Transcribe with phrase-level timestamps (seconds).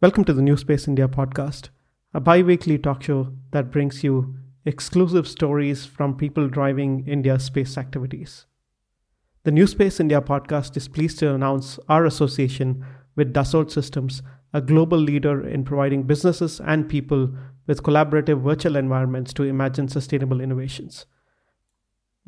[0.00, 1.70] Welcome to the New Space India podcast,
[2.14, 7.76] a bi weekly talk show that brings you exclusive stories from people driving India's space
[7.76, 8.46] activities.
[9.42, 14.22] The New Space India podcast is pleased to announce our association with Dassault Systems,
[14.54, 17.34] a global leader in providing businesses and people
[17.66, 21.06] with collaborative virtual environments to imagine sustainable innovations.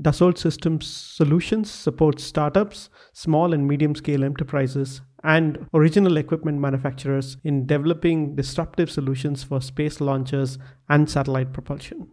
[0.03, 7.67] Dassault Systems solutions support startups, small and medium scale enterprises, and original equipment manufacturers in
[7.67, 12.11] developing disruptive solutions for space launchers and satellite propulsion.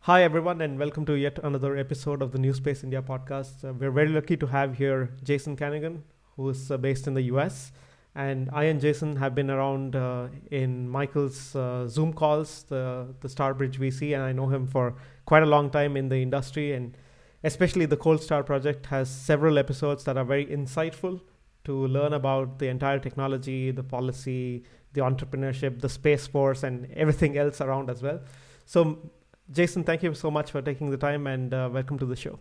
[0.00, 3.64] Hi, everyone, and welcome to yet another episode of the New Space India podcast.
[3.64, 6.02] Uh, we're very lucky to have here Jason Kanigan,
[6.36, 7.72] who is uh, based in the US.
[8.14, 13.28] And I and Jason have been around uh, in Michael's uh, Zoom calls, the, the
[13.28, 14.94] Starbridge VC, and I know him for
[15.24, 16.72] quite a long time in the industry.
[16.72, 16.96] And
[17.42, 21.20] especially the Cold Star project has several episodes that are very insightful
[21.64, 27.38] to learn about the entire technology, the policy, the entrepreneurship, the space force, and everything
[27.38, 28.20] else around as well.
[28.64, 29.10] So,
[29.50, 32.38] Jason, thank you so much for taking the time and uh, welcome to the show.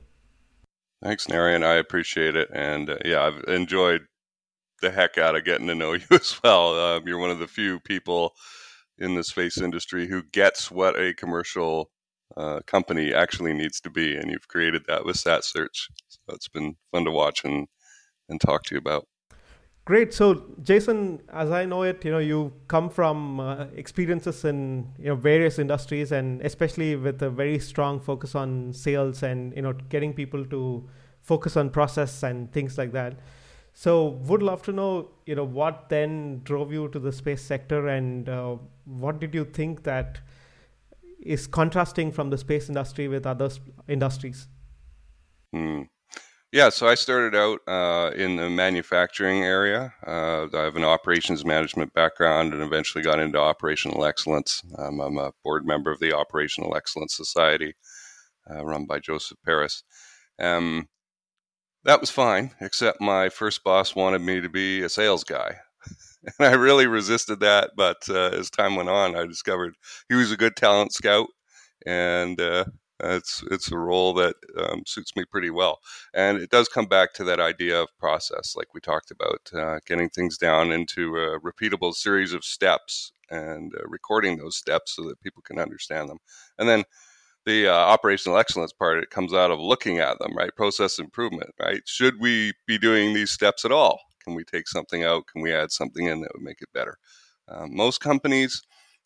[1.03, 1.63] Thanks, Narayan.
[1.63, 2.49] I appreciate it.
[2.53, 4.01] And uh, yeah, I've enjoyed
[4.81, 6.77] the heck out of getting to know you as well.
[6.79, 8.33] Um, you're one of the few people
[8.97, 11.89] in the space industry who gets what a commercial
[12.37, 15.87] uh, company actually needs to be, and you've created that with SatSearch.
[16.07, 17.67] So it's been fun to watch and
[18.29, 19.07] and talk to you about.
[19.83, 20.13] Great.
[20.13, 25.05] So, Jason, as I know it, you know, you come from uh, experiences in you
[25.05, 29.73] know various industries, and especially with a very strong focus on sales and you know
[29.89, 30.87] getting people to
[31.21, 33.17] focus on process and things like that.
[33.73, 37.87] So, would love to know, you know, what then drove you to the space sector,
[37.87, 40.19] and uh, what did you think that
[41.21, 43.49] is contrasting from the space industry with other
[43.87, 44.47] industries?
[45.53, 45.83] Hmm.
[46.51, 49.93] Yeah, so I started out uh, in the manufacturing area.
[50.05, 54.61] Uh, I have an operations management background and eventually got into operational excellence.
[54.77, 57.73] Um, I'm a board member of the Operational Excellence Society,
[58.49, 59.83] uh, run by Joseph Paris.
[60.39, 60.89] Um,
[61.85, 65.57] that was fine, except my first boss wanted me to be a sales guy.
[66.39, 69.75] and I really resisted that, but uh, as time went on, I discovered
[70.09, 71.27] he was a good talent scout
[71.85, 72.65] and uh,
[73.03, 75.79] it's it's a role that um, suits me pretty well,
[76.13, 79.79] and it does come back to that idea of process, like we talked about, uh,
[79.85, 85.03] getting things down into a repeatable series of steps and uh, recording those steps so
[85.07, 86.19] that people can understand them,
[86.57, 86.83] and then
[87.45, 90.55] the uh, operational excellence part it comes out of looking at them, right?
[90.55, 91.81] Process improvement, right?
[91.85, 93.99] Should we be doing these steps at all?
[94.23, 95.25] Can we take something out?
[95.27, 96.97] Can we add something in that would make it better?
[97.47, 98.61] Um, most companies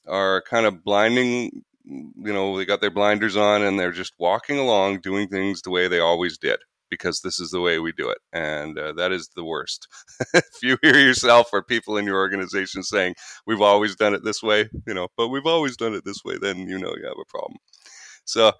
[0.08, 4.58] are kind of blinding you know, they got their blinders on and they're just walking
[4.58, 6.60] along doing things the way they always did
[6.90, 8.20] because this is the way we do it.
[8.34, 9.88] And uh, that is the worst.
[10.34, 13.16] if you hear yourself or people in your organization saying,
[13.46, 16.38] we've always done it this way, you know, but we've always done it this way,
[16.40, 17.58] then you know you have a problem.
[18.26, 18.54] So,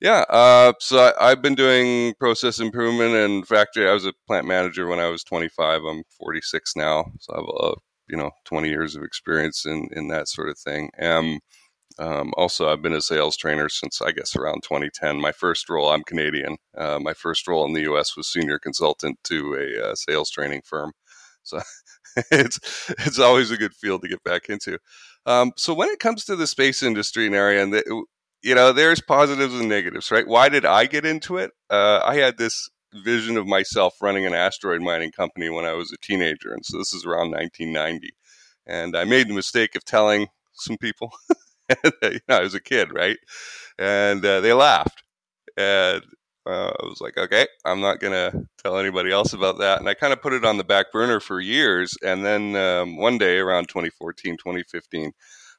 [0.00, 3.88] yeah, uh, so I, have been doing process improvement and factory.
[3.88, 5.82] I was a plant manager when I was 25.
[5.84, 7.74] I'm 46 now, so I have a
[8.08, 10.90] you know 20 years of experience in in that sort of thing.
[11.00, 11.38] Um,
[11.98, 15.20] um, also, I've been a sales trainer since I guess around 2010.
[15.20, 16.56] My first role, I'm Canadian.
[16.76, 18.16] Uh, my first role in the U.S.
[18.16, 20.92] was senior consultant to a uh, sales training firm.
[21.42, 21.60] So
[22.30, 24.78] it's it's always a good field to get back into.
[25.26, 28.04] Um, so when it comes to the space industry in area, and the,
[28.42, 30.26] you know, there's positives and negatives, right?
[30.26, 31.52] Why did I get into it?
[31.70, 35.92] Uh, I had this vision of myself running an asteroid mining company when I was
[35.92, 38.10] a teenager, and so this is around 1990.
[38.66, 41.12] And I made the mistake of telling some people
[42.02, 43.16] you know, I was a kid, right?
[43.78, 45.02] And uh, they laughed.
[45.56, 46.02] And
[46.46, 49.80] uh, I was like, okay, I'm not going to tell anybody else about that.
[49.80, 51.94] And I kind of put it on the back burner for years.
[52.02, 55.12] And then um, one day around 2014, 2015,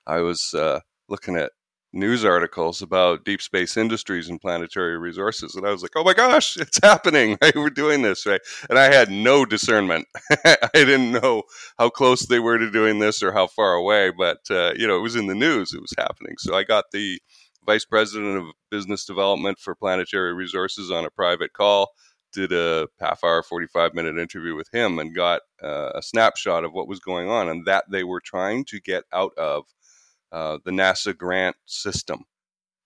[0.05, 1.51] I was uh, looking at
[1.93, 5.55] news articles about deep space industries and planetary resources.
[5.55, 7.37] And I was like, oh my gosh, it's happening.
[7.55, 8.41] We're doing this, right?
[8.69, 10.07] And I had no discernment.
[10.45, 11.43] I didn't know
[11.77, 14.97] how close they were to doing this or how far away, but, uh, you know,
[14.97, 16.35] it was in the news, it was happening.
[16.39, 17.19] So I got the
[17.65, 21.91] vice president of business development for planetary resources on a private call.
[22.33, 26.73] Did a half hour, 45 minute interview with him and got uh, a snapshot of
[26.73, 29.65] what was going on and that they were trying to get out of
[30.33, 32.25] uh, the NASA grant system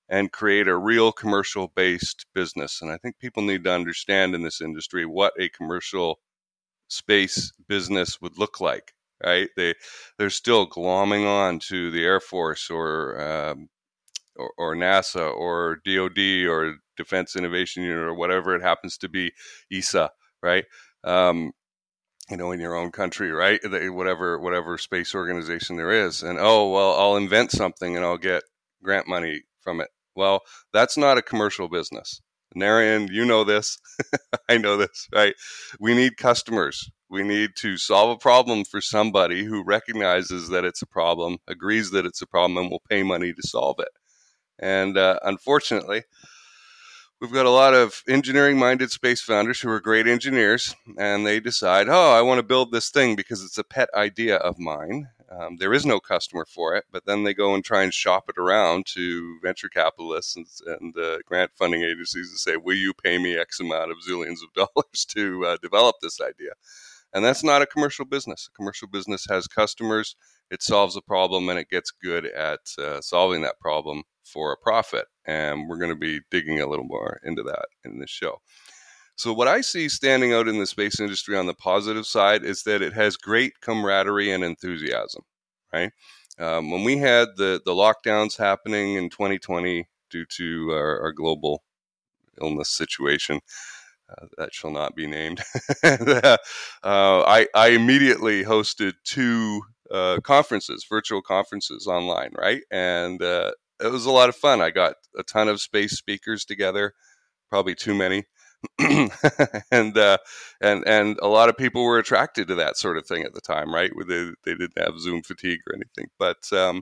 [0.09, 2.81] and create a real commercial based business.
[2.81, 6.19] And I think people need to understand in this industry what a commercial
[6.89, 8.93] space business would look like.
[9.25, 9.49] Right?
[9.55, 9.73] They
[10.17, 13.69] they're still glomming on to the Air Force or um,
[14.35, 19.31] or, or, NASA or DoD or Defense Innovation Unit or whatever it happens to be,
[19.73, 20.11] ESA.
[20.43, 20.65] Right?
[21.03, 21.51] Um,
[22.29, 23.59] you know, in your own country, right?
[23.63, 28.43] Whatever whatever space organization there is, and oh well, I'll invent something and I'll get
[28.83, 29.89] grant money from it.
[30.15, 30.41] Well,
[30.73, 32.21] that's not a commercial business.
[32.55, 33.77] Narayan, you know this.
[34.49, 35.35] I know this, right?
[35.79, 36.89] We need customers.
[37.09, 41.91] We need to solve a problem for somebody who recognizes that it's a problem, agrees
[41.91, 43.89] that it's a problem, and will pay money to solve it.
[44.59, 46.03] And uh, unfortunately,
[47.19, 51.39] we've got a lot of engineering minded space founders who are great engineers, and they
[51.39, 55.09] decide, oh, I want to build this thing because it's a pet idea of mine.
[55.29, 58.29] Um, there is no customer for it, but then they go and try and shop
[58.29, 60.45] it around to venture capitalists and,
[60.79, 64.37] and uh, grant funding agencies and say, "Will you pay me X amount of zillions
[64.41, 66.51] of dollars to uh, develop this idea?"
[67.13, 68.49] And that's not a commercial business.
[68.49, 70.15] A commercial business has customers,
[70.51, 74.57] it solves a problem, and it gets good at uh, solving that problem for a
[74.57, 75.05] profit.
[75.25, 78.39] And we're going to be digging a little more into that in this show.
[79.15, 82.61] So, what I see standing out in the space industry on the positive side is
[82.63, 85.23] that it has great camaraderie and enthusiasm,
[85.73, 85.91] right?
[86.37, 91.63] Um, when we had the, the lockdowns happening in 2020 due to our, our global
[92.39, 93.39] illness situation,
[94.09, 95.41] uh, that shall not be named,
[95.83, 96.37] uh,
[96.83, 99.61] I, I immediately hosted two
[99.91, 102.61] uh, conferences, virtual conferences online, right?
[102.71, 103.51] And uh,
[103.81, 104.61] it was a lot of fun.
[104.61, 106.93] I got a ton of space speakers together,
[107.49, 108.25] probably too many.
[108.79, 110.17] and uh,
[110.61, 113.41] and and a lot of people were attracted to that sort of thing at the
[113.41, 113.91] time, right?
[114.07, 116.81] They they didn't have Zoom fatigue or anything, but um,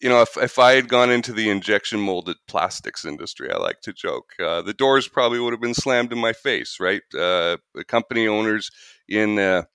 [0.00, 3.80] you know, if if I had gone into the injection molded plastics industry, I like
[3.82, 7.02] to joke, uh, the doors probably would have been slammed in my face, right?
[7.16, 8.70] Uh, company owners
[9.08, 9.66] in a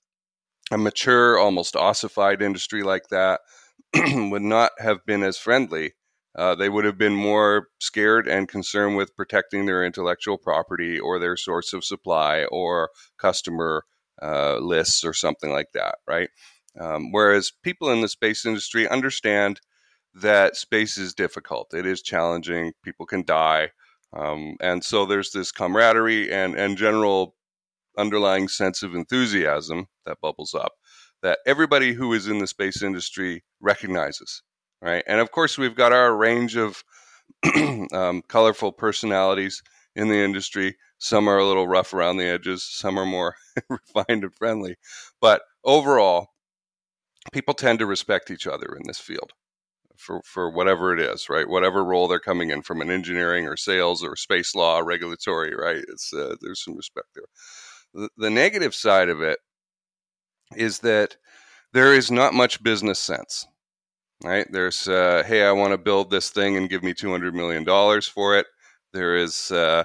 [0.77, 3.41] mature, almost ossified industry like that
[3.95, 5.93] would not have been as friendly
[6.35, 11.19] uh, they would have been more scared and concerned with protecting their intellectual property or
[11.19, 13.83] their source of supply or customer
[14.21, 16.29] uh, lists or something like that, right?
[16.79, 19.61] Um, whereas people in the space industry understand
[20.15, 23.71] that space is difficult, it is challenging, people can die.
[24.15, 27.36] Um, and so there's this camaraderie and, and general
[27.98, 30.74] underlying sense of enthusiasm that bubbles up
[31.24, 34.44] that everybody who is in the space industry recognizes
[34.83, 35.04] right?
[35.07, 36.83] And of course, we've got our range of
[37.94, 39.63] um, colorful personalities
[39.95, 40.75] in the industry.
[40.98, 43.36] Some are a little rough around the edges, some are more
[43.69, 44.75] refined and friendly.
[45.21, 46.27] But overall,
[47.31, 49.31] people tend to respect each other in this field
[50.03, 51.47] for, for whatever it is, right?
[51.47, 55.83] Whatever role they're coming in from an engineering or sales or space law, regulatory, right?
[55.88, 57.25] It's uh, there's some respect there.
[57.94, 59.39] The, the negative side of it
[60.55, 61.17] is that
[61.73, 63.47] there is not much business sense
[64.23, 64.47] right?
[64.51, 67.65] There's, uh, hey, I want to build this thing and give me $200 million
[68.01, 68.47] for it.
[68.94, 69.83] There is, uh,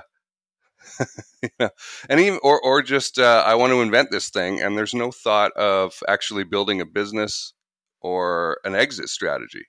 [1.43, 1.70] you know,
[2.09, 4.62] and even, or, or just, uh, I want to invent this thing.
[4.62, 7.53] And there's no thought of actually building a business
[8.00, 9.67] or an exit strategy.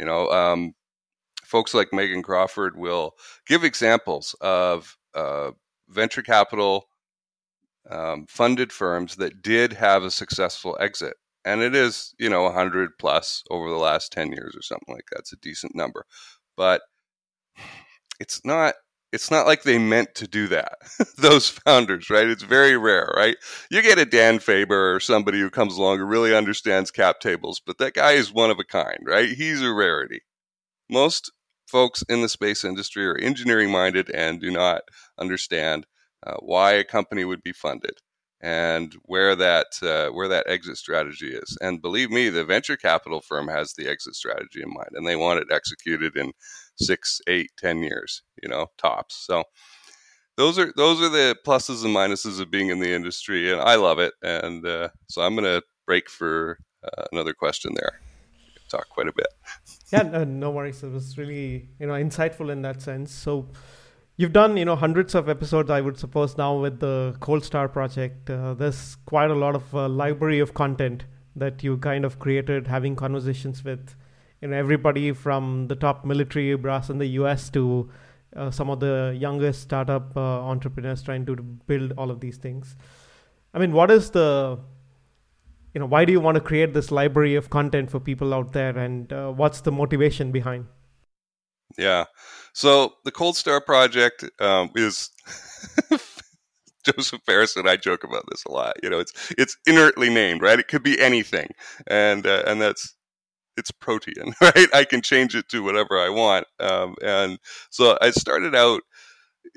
[0.00, 0.72] You know, um,
[1.44, 3.12] folks like Meagan Crawford will
[3.46, 5.50] give examples of uh,
[5.90, 6.86] venture capital
[7.90, 11.14] um, funded firms that did have a successful exit.
[11.44, 15.04] And it is you know 100 plus over the last 10 years or something like
[15.12, 15.20] that.
[15.20, 16.06] It's a decent number.
[16.56, 16.80] But
[18.18, 18.74] it's not
[19.12, 20.78] it's not like they meant to do that.
[21.18, 22.26] Those founders right?
[22.28, 23.36] It's very rare right?
[23.70, 27.60] You get a dan faber or somebody who comes along who really understands cap tables
[27.64, 29.28] but that guy is one of a kind right?
[29.28, 30.20] He's a rarity.
[30.90, 31.32] Most
[31.66, 34.82] folks in the space industry are engineering minded and do not
[35.18, 35.86] understand
[36.26, 37.94] uh, why a company would be funded
[38.42, 41.56] and where that uh, where that exit strategy is.
[41.60, 45.16] And believe me, the venture capital firm has the exit strategy in mind, and they
[45.16, 46.32] want it executed in
[46.80, 49.24] six, eight, ten years, you know, tops.
[49.26, 49.44] So
[50.36, 53.76] those are those are the pluses and minuses of being in the industry, and I
[53.76, 54.14] love it.
[54.22, 58.00] And uh, so I'm going to break for uh, another question there.
[58.70, 59.26] Talk quite a bit.
[59.92, 60.82] yeah, no, no worries.
[60.82, 63.12] It was really you know insightful in that sense.
[63.12, 63.48] So
[64.20, 67.68] You've done, you know, hundreds of episodes, I would suppose, now with the Cold Star
[67.70, 68.28] project.
[68.28, 71.04] Uh, there's quite a lot of uh, library of content
[71.36, 73.94] that you kind of created, having conversations with,
[74.40, 77.50] you know, everybody from the top military brass in the U.S.
[77.50, 77.90] to
[78.36, 82.76] uh, some of the youngest startup uh, entrepreneurs trying to build all of these things.
[83.52, 84.58] I mean, what is the,
[85.74, 88.52] you know, why do you want to create this library of content for people out
[88.52, 90.66] there, and uh, what's the motivation behind?
[91.76, 92.04] Yeah.
[92.52, 95.10] So the Cold Star Project um, is
[96.84, 98.74] Joseph Paris and I joke about this a lot.
[98.82, 100.58] You know, it's it's inertly named, right?
[100.58, 101.48] It could be anything,
[101.86, 102.94] and uh, and that's
[103.56, 104.68] it's protean, right?
[104.74, 106.46] I can change it to whatever I want.
[106.58, 107.38] Um, and
[107.70, 108.82] so I started out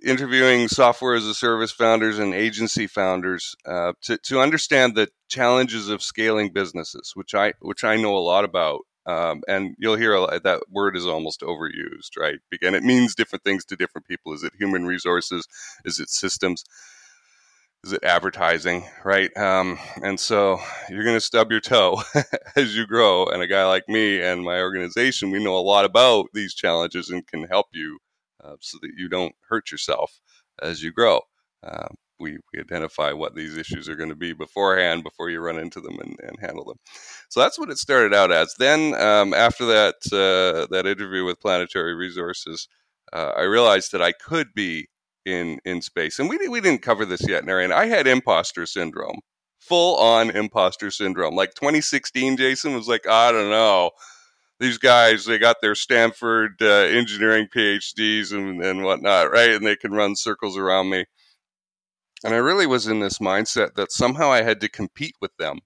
[0.03, 5.89] interviewing software as a service founders and agency founders uh, to to understand the challenges
[5.89, 8.81] of scaling businesses, which I which I know a lot about.
[9.05, 12.39] Um, and you'll hear that word is almost overused, right?
[12.62, 14.31] And it means different things to different people.
[14.33, 15.45] Is it human resources?
[15.83, 16.63] Is it systems?
[17.83, 19.35] Is it advertising, right?
[19.35, 20.59] Um, and so
[20.89, 22.01] you're going to stub your toe
[22.55, 23.25] as you grow.
[23.25, 27.09] And a guy like me and my organization, we know a lot about these challenges
[27.09, 27.99] and can help you
[28.43, 30.21] uh, so that you don't hurt yourself
[30.61, 31.19] as you grow.
[31.61, 31.87] Uh,
[32.19, 35.81] we, we identify what these issues are going to be beforehand before you run into
[35.81, 36.77] them and, and handle them.
[37.29, 38.53] So that's what it started out as.
[38.57, 42.69] Then um, after that uh, that interview with Planetary Resources,
[43.11, 44.87] uh, I realized that I could be
[45.25, 46.20] in in space.
[46.20, 47.72] And we we didn't cover this yet, Narayan.
[47.72, 49.20] I had imposter syndrome,
[49.60, 51.36] full on imposter syndrome.
[51.36, 53.92] Like 2016, Jason was like, I don't know.
[54.60, 59.51] These guys, they got their Stanford uh, engineering PhDs and, and whatnot, right?
[59.51, 61.06] And they can run circles around me.
[62.24, 65.60] And I really was in this mindset that somehow I had to compete with them,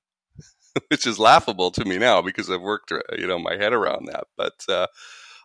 [0.89, 4.07] which is laughable to me now because I've worked, uh, you know, my head around
[4.07, 4.25] that.
[4.37, 4.87] But uh,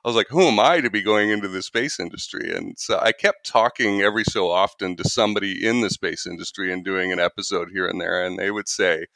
[0.04, 2.52] I was like, who am I to be going into the space industry?
[2.52, 6.84] And so I kept talking every so often to somebody in the space industry and
[6.84, 8.24] doing an episode here and there.
[8.24, 9.06] And they would say,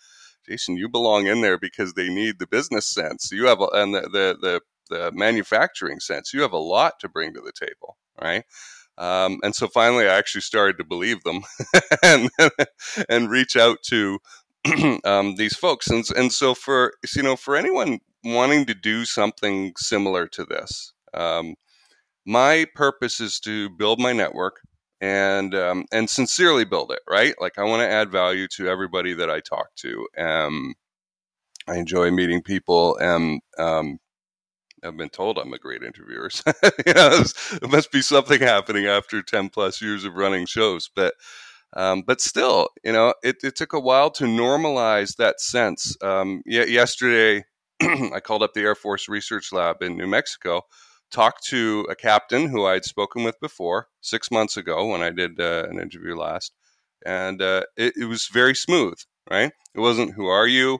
[0.48, 3.32] Jason, you belong in there because they need the business sense.
[3.32, 6.32] You have, a, and the, the, the, the manufacturing sense.
[6.32, 8.44] You have a lot to bring to the table, right?
[8.96, 11.40] Um, and so finally, I actually started to believe them
[12.04, 12.30] and,
[13.08, 14.20] and reach out to
[15.04, 15.88] um, these folks.
[15.90, 17.98] And, and so for, you know, for anyone
[18.34, 20.92] wanting to do something similar to this.
[21.14, 21.54] Um,
[22.26, 24.60] my purpose is to build my network
[25.00, 27.00] and um, and sincerely build it.
[27.08, 30.06] Right, like I want to add value to everybody that I talk to.
[30.18, 30.74] Um,
[31.68, 33.98] I enjoy meeting people, and um,
[34.84, 36.30] I've been told I'm a great interviewer.
[36.86, 37.22] you know,
[37.60, 41.14] there must be something happening after ten plus years of running shows, but.
[41.76, 45.94] Um, but still, you know, it, it, took a while to normalize that sense.
[46.00, 47.44] Um, yesterday,
[48.14, 50.62] I called up the Air Force Research Lab in New Mexico,
[51.10, 55.38] talked to a captain who I'd spoken with before six months ago when I did
[55.40, 56.52] uh, an interview last,
[57.04, 58.98] and uh, it, it, was very smooth.
[59.30, 59.52] Right?
[59.74, 60.78] It wasn't "Who are you?"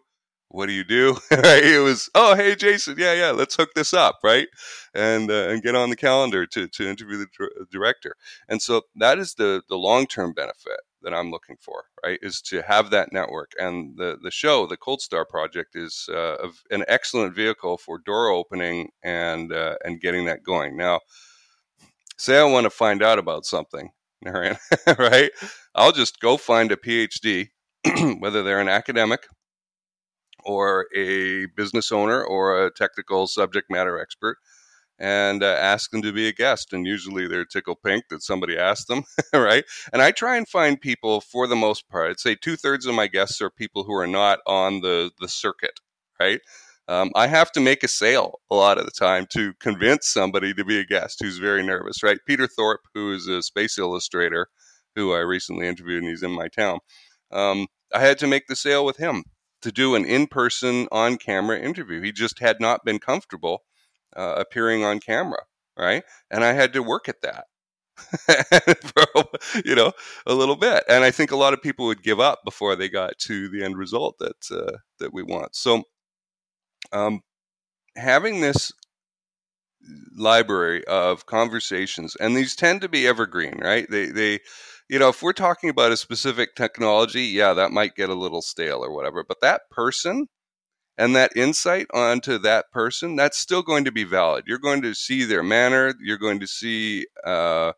[0.49, 1.19] What do you do?
[1.31, 1.65] right?
[1.65, 4.49] It was, "Oh, hey, Jason, yeah, yeah, let's hook this up, right?"
[4.95, 8.15] And uh, and get on the calendar to to interview the director.
[8.49, 12.19] And so that is the the long term benefit that I'm looking for, right?
[12.21, 13.53] Is to have that network.
[13.59, 18.29] And the the show, the Cold Star Project, is uh, an excellent vehicle for door
[18.29, 20.77] opening and uh, and getting that going.
[20.77, 21.01] Now,
[22.19, 23.91] say I want to find out about something,
[24.25, 25.31] right?
[25.77, 27.51] I'll just go find a PhD,
[28.19, 29.29] whether they're an academic
[30.45, 34.39] or a business owner or a technical subject matter expert
[34.99, 36.73] and uh, ask them to be a guest.
[36.73, 39.65] And usually they're tickle pink that somebody asked them, right?
[39.93, 42.11] And I try and find people for the most part.
[42.11, 45.29] I'd say two thirds of my guests are people who are not on the the
[45.29, 45.81] circuit,
[46.21, 46.41] right?
[46.89, 50.55] Um, I have to make a sale a lot of the time to convince somebody
[50.55, 52.19] to be a guest who's very nervous, right?
[52.27, 54.49] Peter Thorpe, who is a space illustrator,
[54.95, 56.79] who I recently interviewed, and he's in my town.
[57.33, 59.25] Um, I had to make the sale with him
[59.63, 62.01] to do an in person, on camera interview.
[62.01, 63.63] He just had not been comfortable
[64.17, 65.43] uh, appearing on camera,
[65.79, 66.03] right?
[66.31, 67.47] And I had to work at that.
[67.97, 69.25] for
[69.65, 69.91] you know
[70.27, 72.91] a little bit and i think a lot of people would give up before they
[72.91, 75.83] got to the end result that uh, that we want so
[76.93, 77.23] um,
[77.97, 78.71] having this
[80.17, 84.41] library of conversations and these tend to be evergreen right they they
[84.89, 88.43] you know if we're talking about a specific technology yeah that might get a little
[88.43, 90.27] stale or whatever but that person
[90.99, 94.45] and that insight onto that person, that's still going to be valid.
[94.47, 95.95] You're going to see their manner.
[96.01, 97.73] You're going to see uh,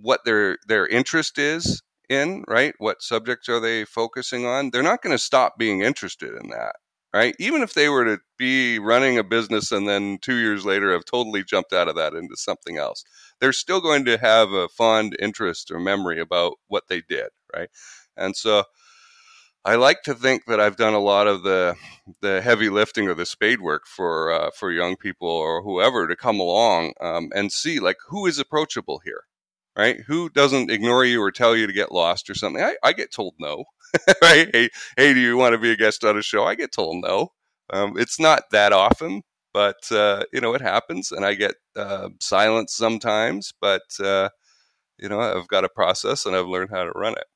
[0.00, 2.74] what their their interest is in, right?
[2.78, 4.70] What subjects are they focusing on?
[4.70, 6.76] They're not going to stop being interested in that,
[7.12, 7.34] right?
[7.38, 11.04] Even if they were to be running a business and then two years later have
[11.04, 13.04] totally jumped out of that into something else,
[13.40, 17.68] they're still going to have a fond interest or memory about what they did, right?
[18.16, 18.64] And so
[19.68, 21.76] I like to think that I've done a lot of the
[22.22, 26.16] the heavy lifting or the spade work for uh, for young people or whoever to
[26.16, 29.24] come along um, and see like who is approachable here,
[29.76, 30.00] right?
[30.06, 32.62] Who doesn't ignore you or tell you to get lost or something?
[32.62, 33.64] I, I get told no,
[34.22, 34.48] right?
[34.54, 36.44] Hey, hey, do you want to be a guest on a show?
[36.44, 37.32] I get told no.
[37.70, 39.20] Um, it's not that often,
[39.52, 43.52] but uh, you know it happens, and I get uh, silence sometimes.
[43.60, 44.30] But uh,
[44.98, 47.26] you know I've got a process, and I've learned how to run it.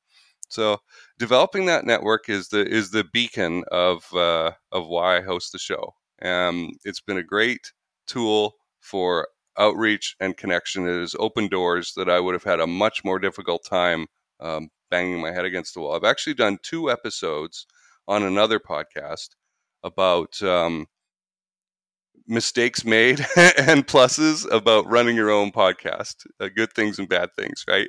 [0.49, 0.79] So
[1.23, 5.57] developing that network is the is the beacon of uh, of why I host the
[5.57, 5.93] show.
[6.21, 7.71] Um, it's been a great
[8.07, 10.85] tool for outreach and connection.
[10.85, 14.07] It has opened doors that I would have had a much more difficult time
[14.41, 15.95] um, banging my head against the wall.
[15.95, 17.67] I've actually done two episodes
[18.05, 19.29] on another podcast
[19.81, 20.87] about um,
[22.27, 27.63] mistakes made and pluses about running your own podcast, uh, good things and bad things,
[27.65, 27.87] right?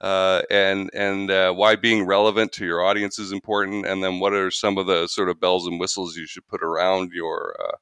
[0.00, 4.34] Uh, and and uh, why being relevant to your audience is important, and then what
[4.34, 7.76] are some of the sort of bells and whistles you should put around your uh,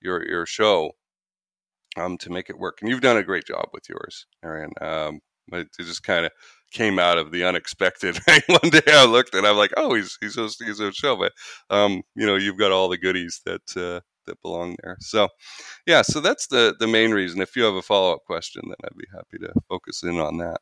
[0.00, 0.92] your your show
[1.96, 2.78] um, to make it work.
[2.80, 4.70] And you've done a great job with yours, Narayan.
[4.80, 5.20] Um,
[5.52, 6.32] it, just kind of
[6.72, 8.18] came out of the unexpected.
[8.46, 11.32] One day I looked and I'm like, oh, he's he's hosting his own show, but
[11.70, 14.96] um, you know, you've got all the goodies that uh, that belong there.
[15.00, 15.28] So,
[15.86, 17.40] yeah, so that's the the main reason.
[17.40, 20.38] If you have a follow up question, then I'd be happy to focus in on
[20.38, 20.60] that.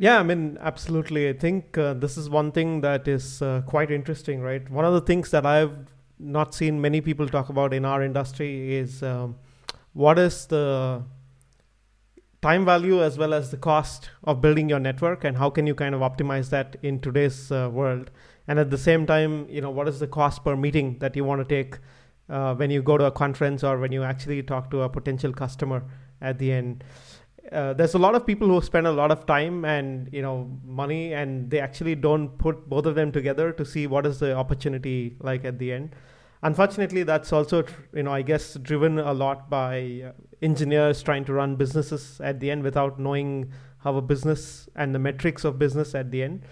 [0.00, 1.28] Yeah, I mean, absolutely.
[1.28, 4.68] I think uh, this is one thing that is uh, quite interesting, right?
[4.70, 5.72] One of the things that I've
[6.20, 9.36] not seen many people talk about in our industry is um,
[9.94, 11.02] what is the
[12.42, 15.74] time value as well as the cost of building your network and how can you
[15.74, 18.10] kind of optimize that in today's uh, world
[18.46, 21.24] and at the same time you know what is the cost per meeting that you
[21.24, 21.78] want to take
[22.30, 25.32] uh, when you go to a conference or when you actually talk to a potential
[25.32, 25.82] customer
[26.20, 26.84] at the end
[27.52, 30.50] uh, there's a lot of people who spend a lot of time and you know
[30.64, 34.34] money and they actually don't put both of them together to see what is the
[34.34, 35.94] opportunity like at the end.
[36.42, 41.32] Unfortunately that's also you know i guess driven a lot by uh, engineers trying to
[41.32, 45.94] run businesses at the end without knowing how a business and the metrics of business
[45.94, 46.42] at the end.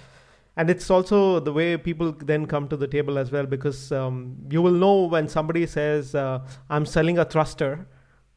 [0.56, 4.36] And it's also the way people then come to the table as well because um,
[4.50, 7.86] you will know when somebody says uh, i'm selling a thruster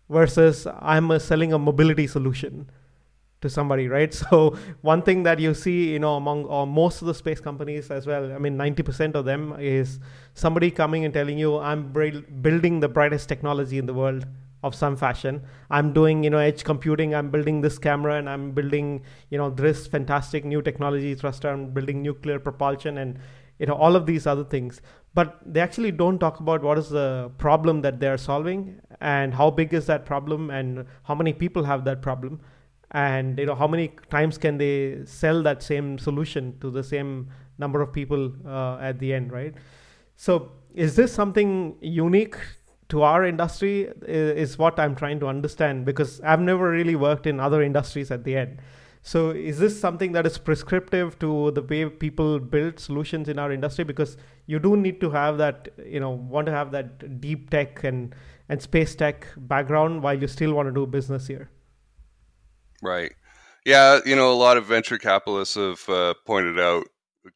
[0.09, 2.69] versus I'm uh, selling a mobility solution
[3.41, 4.13] to somebody, right?
[4.29, 7.89] So one thing that you see, you know, among or most of the space companies
[7.91, 9.99] as well, I mean, 90% of them is
[10.33, 14.25] somebody coming and telling you, I'm building the brightest technology in the world
[14.61, 15.41] of some fashion.
[15.69, 17.15] I'm doing, you know, edge computing.
[17.15, 21.47] I'm building this camera and I'm building, you know, this fantastic new technology thruster.
[21.49, 23.19] I'm building nuclear propulsion and,
[23.57, 24.81] you know, all of these other things
[25.13, 29.49] but they actually don't talk about what is the problem that they're solving and how
[29.49, 32.39] big is that problem and how many people have that problem.
[32.91, 37.29] And you know how many times can they sell that same solution to the same
[37.57, 39.53] number of people uh, at the end right?
[40.15, 42.35] So is this something unique
[42.89, 43.91] to our industry?
[44.01, 48.23] Is what i'm trying to understand because i've never really worked in other industries at
[48.23, 48.59] the end.
[49.01, 53.51] So is this something that is prescriptive to the way people build solutions in our
[53.51, 53.85] industry?
[53.85, 57.83] Because you do need to have that, you know, want to have that deep tech
[57.83, 58.13] and
[58.49, 61.49] and space tech background while you still want to do business here.
[62.81, 63.13] Right.
[63.65, 66.85] Yeah, you know, a lot of venture capitalists have uh, pointed out,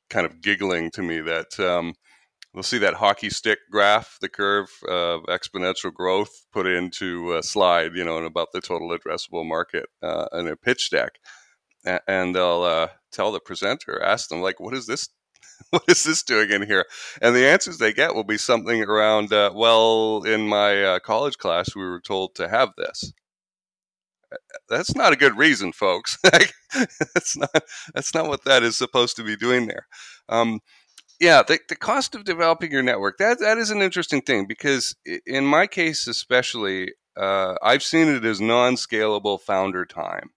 [0.09, 1.93] kind of giggling to me, that um,
[2.53, 7.93] we'll see that hockey stick graph, the curve of exponential growth, put into a slide,
[7.93, 11.19] you know, and about the total addressable market uh, in a pitch deck
[11.85, 15.09] and they'll uh, tell the presenter, ask them like, "What is this?
[15.71, 16.85] what is this doing in here?"
[17.21, 21.37] And the answers they get will be something around, uh, "Well, in my uh, college
[21.37, 23.13] class, we were told to have this."
[24.69, 26.17] That's not a good reason, folks.
[26.23, 29.87] that's not that's not what that is supposed to be doing there.
[30.29, 30.59] Um,
[31.19, 34.95] yeah, the, the cost of developing your network that that is an interesting thing because
[35.25, 40.31] in my case, especially, uh, I've seen it as non-scalable founder time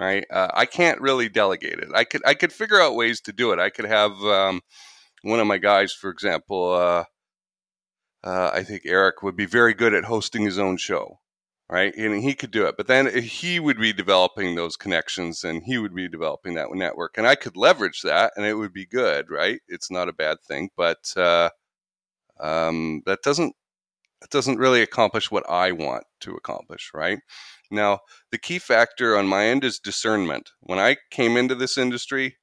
[0.00, 0.24] right?
[0.30, 1.88] Uh, I can't really delegate it.
[1.94, 3.58] I could I could figure out ways to do it.
[3.58, 4.62] I could have um,
[5.22, 6.72] one of my guys, for example.
[6.72, 7.04] Uh,
[8.24, 11.20] uh, I think Eric would be very good at hosting his own show,
[11.70, 11.94] right?
[11.96, 12.76] And he could do it.
[12.76, 17.16] But then he would be developing those connections, and he would be developing that network,
[17.18, 19.60] and I could leverage that, and it would be good, right?
[19.68, 21.50] It's not a bad thing, but uh,
[22.40, 23.54] um, that doesn't
[24.22, 27.18] that doesn't really accomplish what I want to accomplish, right?
[27.70, 30.50] Now, the key factor on my end is discernment.
[30.60, 32.36] When I came into this industry,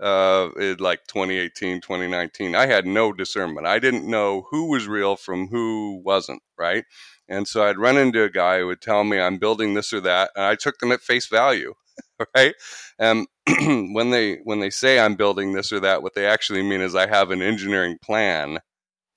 [0.00, 3.66] uh, in like 2018, 2019, I had no discernment.
[3.66, 6.84] I didn't know who was real from who wasn't, right?
[7.28, 10.00] And so I'd run into a guy who would tell me I'm building this or
[10.00, 11.74] that, and I took them at face value,
[12.34, 12.54] right?
[12.98, 13.26] And
[13.94, 16.94] when they when they say I'm building this or that, what they actually mean is
[16.94, 18.58] I have an engineering plan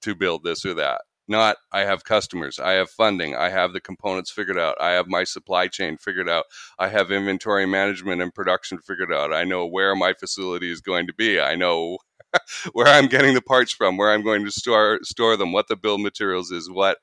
[0.02, 3.82] to build this or that not I have customers, I have funding, I have the
[3.82, 6.46] components figured out, I have my supply chain figured out,
[6.80, 11.08] I have inventory management and production figured out, I know where my facility is going
[11.08, 11.98] to be, I know
[12.74, 15.76] where I'm getting the parts from, where I'm going to store store them, what the
[15.76, 16.98] bill materials is, what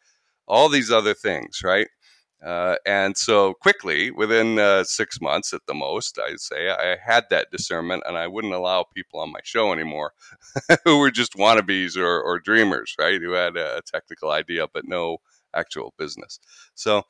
[0.46, 1.86] all these other things, right?
[2.44, 7.24] Uh, and so quickly, within uh, six months at the most, I'd say, I had
[7.30, 10.12] that discernment and I wouldn't allow people on my show anymore
[10.84, 13.20] who were just wannabes or, or, dreamers, right?
[13.20, 15.18] Who had a technical idea but no
[15.54, 16.40] actual business.
[16.74, 17.02] So,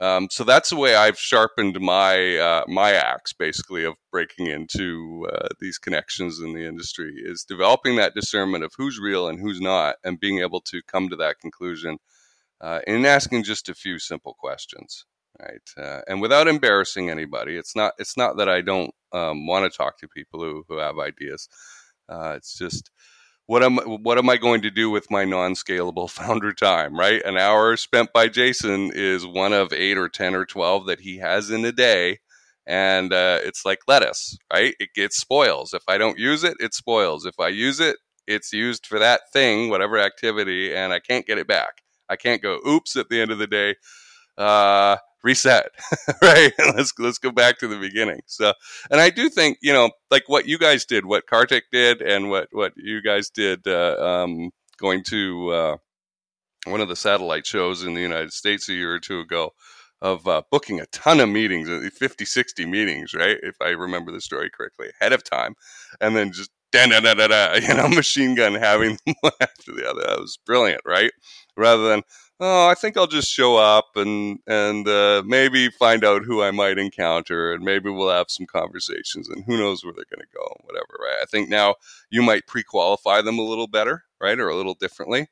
[0.00, 5.26] Um, so that's the way I've sharpened my uh, my axe, basically, of breaking into
[5.32, 9.60] uh, these connections in the industry is developing that discernment of who's real and who's
[9.60, 11.98] not, and being able to come to that conclusion
[12.64, 15.04] uh, in asking just a few simple questions,
[15.38, 15.60] right?
[15.76, 17.56] Uh, and without embarrassing anybody.
[17.56, 20.78] It's not it's not that I don't um, want to talk to people who who
[20.78, 21.48] have ideas.
[22.08, 22.90] Uh, it's just
[23.46, 26.98] what am what am I going to do with my non-scalable founder time?
[26.98, 31.00] Right, an hour spent by Jason is one of eight or ten or twelve that
[31.00, 32.20] he has in a day,
[32.66, 34.74] and uh, it's like lettuce, right?
[34.80, 35.74] It gets spoils.
[35.74, 37.26] If I don't use it, it spoils.
[37.26, 37.96] If I use it,
[38.26, 41.83] it's used for that thing, whatever activity, and I can't get it back.
[42.08, 43.76] I can't go oops at the end of the day.
[44.36, 45.66] Uh, reset
[46.22, 46.52] right?
[46.58, 48.20] Let's let's go back to the beginning.
[48.26, 48.52] So
[48.90, 52.30] and i do think you know like what you guys did what kartik did and
[52.30, 55.76] what what you guys did uh, um, going to uh,
[56.66, 59.50] one of the satellite shows in the united states a year or two ago
[60.02, 63.38] of uh, booking a ton of meetings uh, 50 60 meetings right?
[63.42, 65.54] If i remember the story correctly ahead of time.
[66.00, 69.72] And then just da da da da da you know machine gun having one after
[69.72, 71.12] the other that was brilliant right
[71.56, 72.02] rather than
[72.40, 76.50] oh, I think I'll just show up and and uh, maybe find out who I
[76.50, 80.36] might encounter, and maybe we'll have some conversations, and who knows where they're going to
[80.36, 80.98] go, whatever.
[81.00, 81.18] Right?
[81.22, 81.76] I think now
[82.10, 85.28] you might pre-qualify them a little better, right, or a little differently,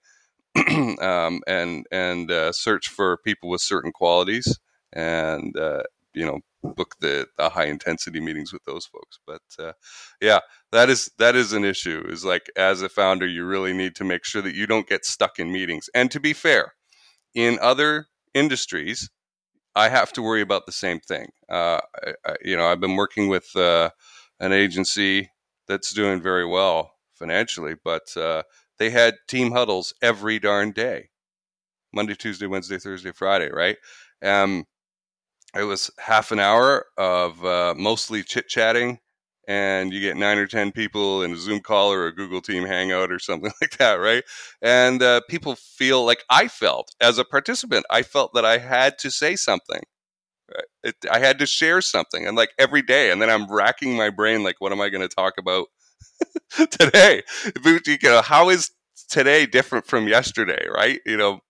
[1.01, 4.59] um, and and uh, search for people with certain qualities,
[4.93, 5.83] and uh,
[6.15, 9.73] you know book the, the high intensity meetings with those folks but uh,
[10.21, 10.41] yeah
[10.73, 14.05] that is that is an issue is like as a founder you really need to
[14.05, 16.73] make sure that you don't get stuck in meetings and to be fair
[17.35, 19.11] in other industries,
[19.75, 21.29] I have to worry about the same thing.
[21.49, 21.81] Uh,
[22.27, 23.91] I, you know, I've been working with uh,
[24.41, 25.31] an agency
[25.69, 28.43] that's doing very well financially, but uh,
[28.79, 31.11] they had team huddles every darn day
[31.95, 33.77] Monday, Tuesday, Wednesday, Thursday, Friday, right?
[34.23, 34.65] Um,
[35.57, 38.99] it was half an hour of uh, mostly chit chatting
[39.49, 42.65] and you get nine or ten people in a zoom call or a google team
[42.65, 44.25] hangout or something like that right?
[44.63, 48.99] And uh, people feel like i felt as a participant i felt that i had
[48.99, 49.83] to say something
[50.83, 54.11] it, i had to share something and like every day and then i'm racking my
[54.11, 55.67] brain like what am i going to talk about
[56.71, 57.23] today?
[57.65, 58.71] You know how is
[59.09, 61.01] today different from yesterday right?
[61.07, 61.41] You know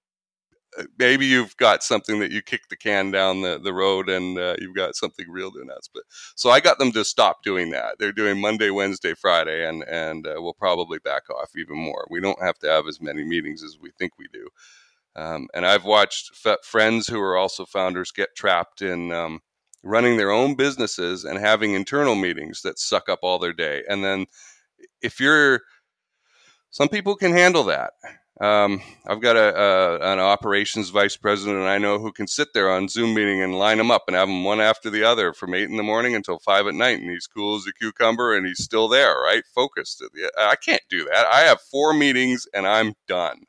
[0.98, 4.56] maybe you've got something that you kick the can down the, the road and uh,
[4.58, 5.88] you've got something real to announce.
[5.92, 6.04] But
[6.34, 7.98] so I got them to stop doing that.
[7.98, 12.06] They're doing Monday, Wednesday, Friday, and and uh, we'll probably back off even more.
[12.10, 14.48] We don't have to have as many meetings as we think we do.
[15.14, 19.40] Um, and I've watched f- friends who are also founders get trapped in um,
[19.82, 23.82] running their own businesses and having internal meetings that suck up all their day.
[23.88, 24.26] And then
[25.02, 25.60] if you're
[26.70, 27.92] some people can handle that
[28.42, 32.48] um, I've got a, a, an operations vice president and I know who can sit
[32.52, 35.32] there on Zoom meeting and line them up and have them one after the other
[35.32, 38.34] from eight in the morning until five at night, and he's cool as a cucumber
[38.34, 39.44] and he's still there, right?
[39.54, 40.02] Focused.
[40.36, 41.24] I can't do that.
[41.32, 43.42] I have four meetings and I'm done.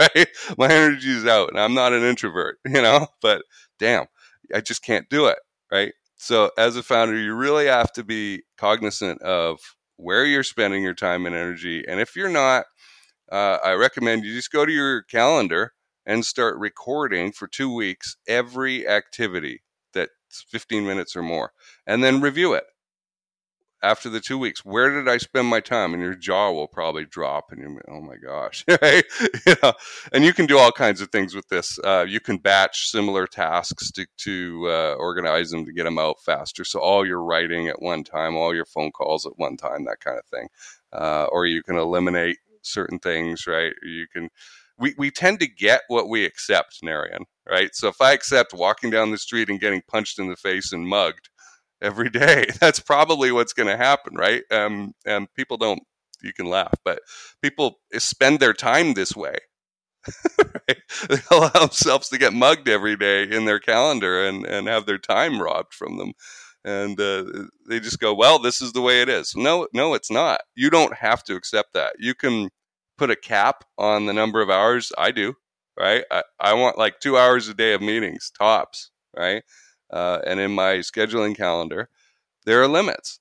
[0.00, 0.26] Right?
[0.58, 3.06] My energy is out, and I'm not an introvert, you know.
[3.20, 3.44] But
[3.78, 4.06] damn,
[4.52, 5.38] I just can't do it,
[5.70, 5.92] right?
[6.16, 9.60] So as a founder, you really have to be cognizant of
[9.96, 12.64] where you're spending your time and energy, and if you're not
[13.30, 15.72] uh, I recommend you just go to your calendar
[16.04, 20.10] and start recording for two weeks every activity that's
[20.48, 21.52] 15 minutes or more,
[21.86, 22.64] and then review it
[23.82, 24.64] after the two weeks.
[24.64, 25.92] Where did I spend my time?
[25.92, 28.64] And your jaw will probably drop, and you're, oh my gosh,
[30.12, 31.78] and you can do all kinds of things with this.
[31.82, 36.20] Uh, you can batch similar tasks to, to uh, organize them to get them out
[36.24, 36.64] faster.
[36.64, 40.00] So all your writing at one time, all your phone calls at one time, that
[40.00, 40.48] kind of thing.
[40.92, 43.72] Uh, or you can eliminate certain things, right?
[43.82, 44.28] You can
[44.78, 47.70] we, we tend to get what we accept, Narayan, right?
[47.74, 50.88] So if I accept walking down the street and getting punched in the face and
[50.88, 51.28] mugged
[51.82, 54.42] every day, that's probably what's going to happen, right?
[54.50, 55.82] Um, and people don't,
[56.22, 57.00] you can laugh, but
[57.42, 59.36] people spend their time this way.
[60.38, 60.78] right?
[61.08, 64.98] They allow themselves to get mugged every day in their calendar and, and have their
[64.98, 66.12] time robbed from them
[66.64, 67.24] and uh,
[67.68, 70.42] they just go, "Well, this is the way it is." No, no, it's not.
[70.54, 71.96] You don't have to accept that.
[71.98, 72.50] You can
[72.98, 74.92] put a cap on the number of hours.
[74.98, 75.34] I do,
[75.78, 76.04] right?
[76.10, 79.42] I, I want like two hours a day of meetings tops, right?
[79.90, 81.88] Uh, and in my scheduling calendar,
[82.46, 83.20] there are limits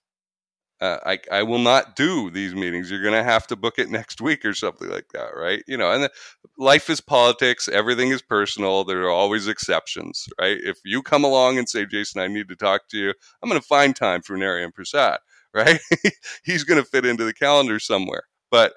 [0.81, 2.89] uh, I, I will not do these meetings.
[2.89, 5.63] You're going to have to book it next week or something like that, right?
[5.67, 6.11] You know, and the,
[6.57, 7.67] life is politics.
[7.67, 8.83] Everything is personal.
[8.83, 10.57] There are always exceptions, right?
[10.59, 13.61] If you come along and say, Jason, I need to talk to you, I'm going
[13.61, 15.19] to find time for Narayan Prasad,
[15.53, 15.79] right?
[16.43, 18.23] He's going to fit into the calendar somewhere.
[18.49, 18.73] But,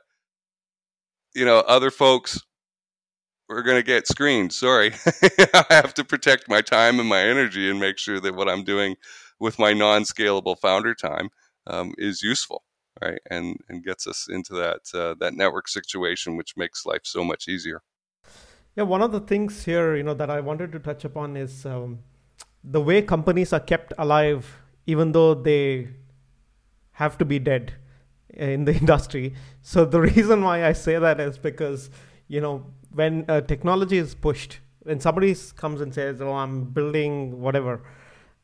[1.35, 2.39] you know, other folks,
[3.49, 4.53] we're going to get screened.
[4.53, 4.93] Sorry.
[5.55, 8.65] I have to protect my time and my energy and make sure that what I'm
[8.65, 8.97] doing
[9.41, 11.31] with my non scalable founder time
[11.67, 12.65] um, is useful.
[13.03, 17.25] Right, and and gets us into that uh, that network situation, which makes life so
[17.25, 17.83] much easier.
[18.77, 21.67] Yeah, one of the things here, you know, that I wanted to touch upon is
[21.67, 21.99] um,
[22.63, 25.89] the way companies are kept alive, even though they
[26.93, 27.75] have to be dead
[28.31, 29.35] in the industry.
[29.63, 31.91] So the reason why I say that is because
[32.29, 37.41] you know when uh, technology is pushed, when somebody comes and says, "Oh, I'm building
[37.41, 37.83] whatever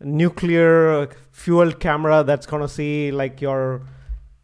[0.00, 3.82] nuclear fuel camera that's gonna see like your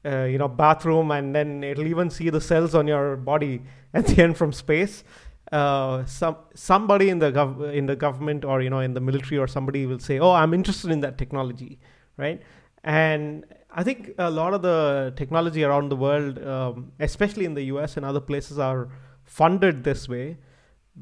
[0.05, 3.63] uh, you know bathroom, and then it'll even see the cells on your body
[3.95, 5.05] at the end from space."
[5.53, 9.39] Uh, some somebody in the gov- in the government or you know in the military
[9.39, 11.79] or somebody will say, "Oh, I'm interested in that technology,"
[12.17, 12.43] right?
[12.83, 17.65] And I think a lot of the technology around the world, um, especially in the
[17.65, 18.89] US and other places, are
[19.25, 20.39] funded this way,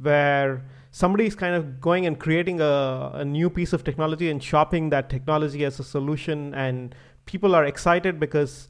[0.00, 4.40] where somebody is kind of going and creating a, a new piece of technology and
[4.40, 6.94] shopping that technology as a solution, and
[7.26, 8.68] people are excited because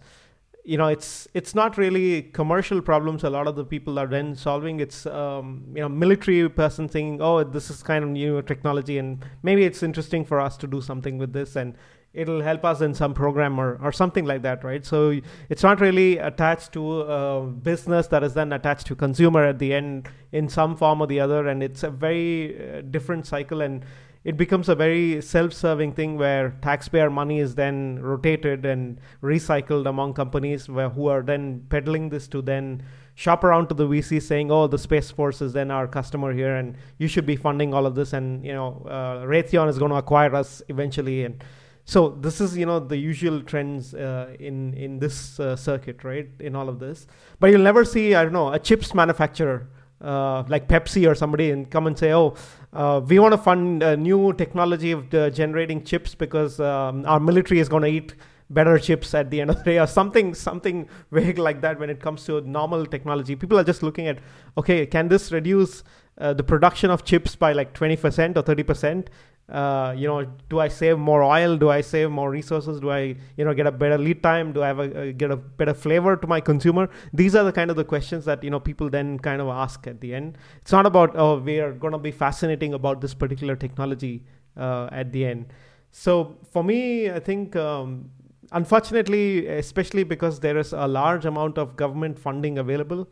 [0.64, 4.34] you know it's it's not really commercial problems a lot of the people are then
[4.34, 4.80] solving.
[4.80, 9.22] It's um, you know military person thinking oh this is kind of new technology and
[9.42, 11.56] maybe it's interesting for us to do something with this.
[11.56, 11.76] And
[12.14, 15.80] it'll help us in some program or, or something like that right so it's not
[15.80, 20.48] really attached to a business that is then attached to consumer at the end in
[20.48, 23.84] some form or the other and it's a very uh, different cycle and
[24.24, 30.14] it becomes a very self-serving thing where taxpayer money is then rotated and recycled among
[30.14, 32.82] companies where, who are then peddling this to then
[33.14, 36.56] shop around to the VC saying, "Oh, the Space Force is then our customer here,
[36.56, 39.90] and you should be funding all of this." And you know, uh, Raytheon is going
[39.90, 41.44] to acquire us eventually, and
[41.84, 46.28] so this is you know the usual trends uh, in in this uh, circuit right
[46.40, 47.06] in all of this.
[47.40, 49.68] But you'll never see i don't know a chips manufacturer
[50.00, 52.34] uh, like pepsi or somebody and come and say oh
[52.72, 57.60] uh, we want to fund a new technology of generating chips because um, our military
[57.60, 58.14] is going to eat
[58.50, 61.90] better chips at the end of the day or something something vague like that when
[61.90, 63.34] it comes to normal technology.
[63.34, 64.18] People are just looking at
[64.58, 65.82] okay can this reduce
[66.18, 69.08] uh, the production of chips by like 20% or 30%
[69.48, 71.56] uh, you know, do I save more oil?
[71.56, 72.80] Do I save more resources?
[72.80, 74.52] Do I, you know, get a better lead time?
[74.52, 76.88] Do I have a, a, get a better flavor to my consumer?
[77.12, 79.86] These are the kind of the questions that you know people then kind of ask
[79.86, 80.38] at the end.
[80.62, 84.24] It's not about oh we are going to be fascinating about this particular technology
[84.56, 85.52] uh, at the end.
[85.90, 87.54] So for me, I think.
[87.56, 88.10] Um,
[88.52, 93.08] unfortunately, especially because there is a large amount of government funding available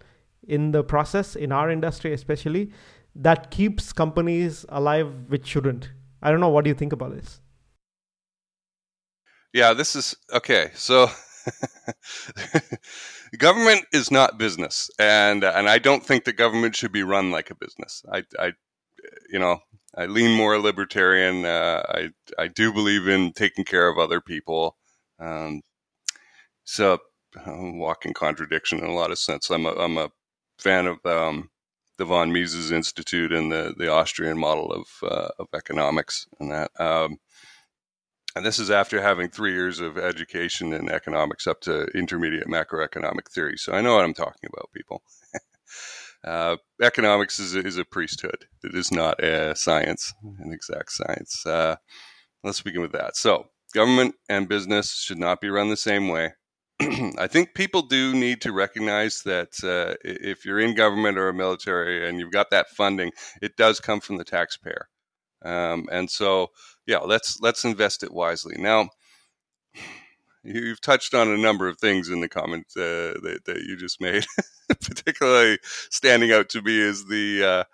[0.47, 2.71] in the process in our industry, especially,
[3.16, 5.90] that keeps companies alive which shouldn't
[6.23, 6.49] I don't know.
[6.49, 7.41] What do you think about this?
[9.53, 10.71] Yeah, this is okay.
[10.75, 11.09] So,
[13.39, 17.51] government is not business, and and I don't think the government should be run like
[17.51, 18.03] a business.
[18.11, 18.53] I, I
[19.31, 19.59] you know,
[19.95, 21.45] I lean more libertarian.
[21.45, 24.77] Uh, I I do believe in taking care of other people.
[25.19, 25.61] Um,
[26.65, 26.99] so,
[27.47, 29.51] walking contradiction in a lot of sense.
[29.51, 30.11] I'm a I'm a
[30.59, 31.51] fan of um,
[31.99, 36.71] the von Mises Institute and the, the Austrian model of, uh, of economics and that.
[36.79, 37.19] Um,
[38.35, 43.31] and this is after having three years of education in economics up to intermediate macroeconomic
[43.31, 43.59] theory.
[43.59, 45.03] So I know what I'm talking about, people.
[46.25, 48.47] uh, economics is a, is a priesthood.
[48.65, 51.45] It is not a science, an exact science.
[51.45, 51.77] Uh,
[52.43, 53.17] let's begin with that.
[53.17, 56.33] So government and business should not be run the same way.
[57.19, 61.35] I think people do need to recognize that uh, if you're in government or a
[61.35, 64.89] military and you've got that funding, it does come from the taxpayer.
[65.45, 66.49] Um, and so,
[66.87, 68.57] yeah, let's let's invest it wisely.
[68.59, 68.91] Now,
[70.45, 74.01] you've touched on a number of things in the comments uh, that, that, you just
[74.01, 74.25] made.
[74.69, 75.59] Particularly
[75.91, 77.65] standing out to me is the uh,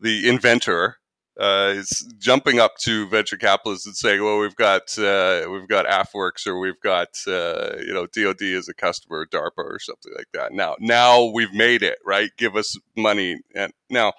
[0.00, 0.96] the inventor
[1.38, 5.86] uh, is jumping up to venture capitalists and saying, "Well, we've got uh, we've got
[5.86, 10.28] AFWERX or we've got uh, you know DoD as a customer, DARPA or something like
[10.32, 12.30] that." Now, now we've made it right.
[12.36, 13.40] Give us money.
[13.54, 14.14] And now,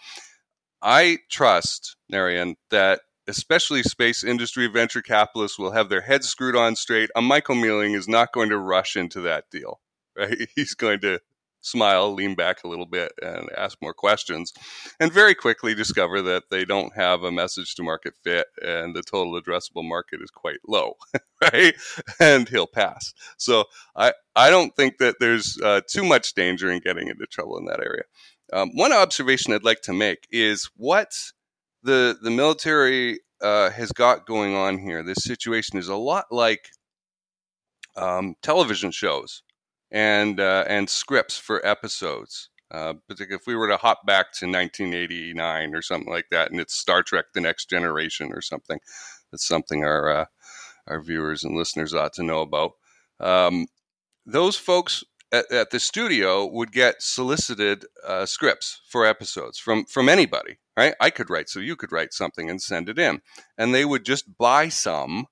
[0.81, 6.75] I trust Narayan that especially space industry venture capitalists will have their heads screwed on
[6.75, 7.09] straight.
[7.15, 9.79] A Michael Mealing is not going to rush into that deal.
[10.17, 10.47] Right?
[10.55, 11.19] He's going to
[11.67, 14.53] smile, lean back a little bit, and ask more questions,
[14.99, 19.01] and very quickly discover that they don't have a message to market fit and the
[19.01, 20.93] total addressable market is quite low,
[21.41, 21.75] right?
[22.19, 23.13] And he'll pass.
[23.37, 27.57] So I, I don't think that there's uh, too much danger in getting into trouble
[27.57, 28.03] in that area.
[28.53, 31.11] Um, one observation I'd like to make is what
[31.83, 35.03] the the military uh, has got going on here.
[35.03, 36.69] This situation is a lot like
[37.95, 39.43] um, television shows
[39.91, 42.49] and uh, and scripts for episodes.
[42.69, 46.75] Uh, if we were to hop back to 1989 or something like that, and it's
[46.75, 48.79] Star Trek: The Next Generation or something,
[49.31, 50.25] that's something our uh,
[50.87, 52.71] our viewers and listeners ought to know about.
[53.19, 53.67] Um,
[54.25, 60.09] those folks at, at, the studio would get solicited uh, scripts for episodes from from
[60.09, 60.57] anybody.
[60.75, 60.93] Right?
[61.01, 63.21] I could write, so you could write something and send it in,
[63.57, 65.25] and they would just buy some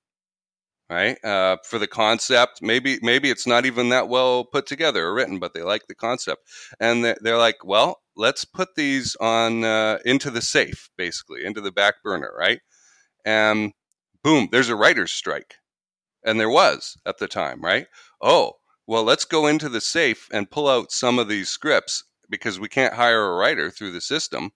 [0.88, 1.22] right?
[1.24, 5.38] Uh, for the concept, maybe maybe it's not even that well put together or written,
[5.38, 6.42] but they like the concept,
[6.80, 11.60] and they're, they're like, well, let's put these on uh, into the safe, basically into
[11.60, 12.60] the back burner, right?
[13.24, 13.72] And
[14.22, 15.56] boom, there's a writer's strike,
[16.24, 17.86] and there was at the time, right?
[18.20, 18.52] Oh,
[18.86, 22.68] well, let's go into the safe and pull out some of these scripts because we
[22.68, 24.52] can't hire a writer through the system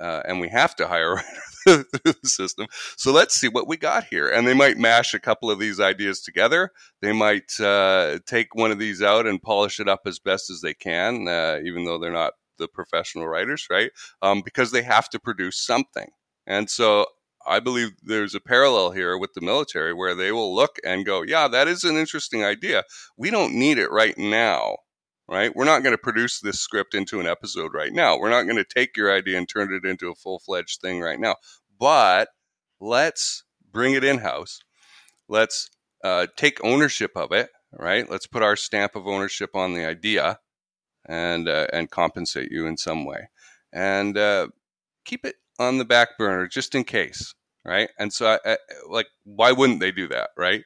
[0.00, 1.22] uh, and we have to hire
[1.64, 2.66] through the system.
[2.96, 4.28] So let's see what we got here.
[4.28, 6.70] And they might mash a couple of these ideas together.
[7.00, 10.60] They might uh, take one of these out and polish it up as best as
[10.60, 13.90] they can, uh, even though they're not the professional writers, right?
[14.22, 16.10] Um, because they have to produce something.
[16.46, 17.06] And so
[17.46, 21.22] I believe there's a parallel here with the military where they will look and go,
[21.22, 22.84] yeah, that is an interesting idea.
[23.16, 24.76] We don't need it right now
[25.28, 25.54] right?
[25.54, 28.18] We're not going to produce this script into an episode right now.
[28.18, 31.00] We're not going to take your idea and turn it into a full fledged thing
[31.00, 31.36] right now.
[31.78, 32.28] But
[32.80, 34.60] let's bring it in house.
[35.28, 35.70] Let's
[36.02, 38.08] uh, take ownership of it, right?
[38.08, 40.38] Let's put our stamp of ownership on the idea
[41.06, 43.28] and uh, and compensate you in some way,
[43.72, 44.48] and uh,
[45.04, 47.34] keep it on the back burner just in case,
[47.64, 47.90] right?
[47.98, 48.56] And so, I, I,
[48.88, 50.62] like, why wouldn't they do that, right?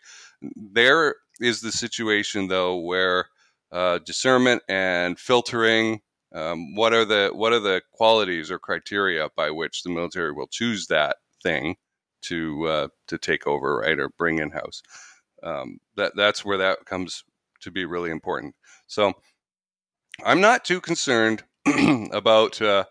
[0.57, 3.27] There is the situation though where
[3.73, 6.01] uh, discernment and filtering.
[6.35, 10.49] Um, what are the what are the qualities or criteria by which the military will
[10.49, 11.77] choose that thing
[12.23, 14.83] to uh, to take over, right, or bring in house?
[15.43, 17.25] Um, that that's where that comes
[17.63, 18.55] to be really important.
[18.87, 19.15] So
[20.25, 21.45] I'm not too concerned
[22.13, 22.61] about.
[22.61, 22.85] Uh,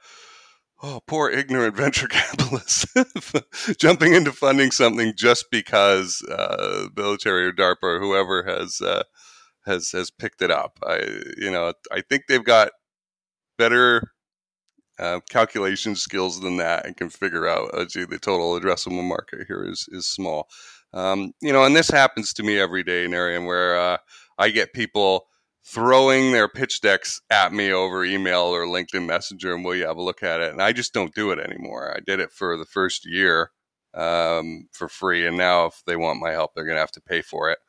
[0.84, 2.86] oh, poor ignorant venture capitalists
[3.78, 9.04] jumping into funding something just because uh, military or DARPA or whoever has uh,
[9.68, 10.80] has has picked it up.
[10.84, 11.00] I
[11.38, 12.72] you know I think they've got
[13.58, 14.12] better
[15.00, 19.46] uh, calculation skills than that and can figure out uh, gee the total addressable market
[19.48, 20.48] here is is small.
[20.94, 23.98] Um, you know, and this happens to me every day, Narayan, where uh,
[24.40, 25.28] I get people
[25.66, 29.98] throwing their pitch decks at me over email or LinkedIn Messenger, and will you have
[29.98, 30.52] a look at it?
[30.52, 31.94] And I just don't do it anymore.
[31.96, 33.52] I did it for the first year
[33.94, 37.02] um, for free, and now if they want my help, they're going to have to
[37.02, 37.60] pay for it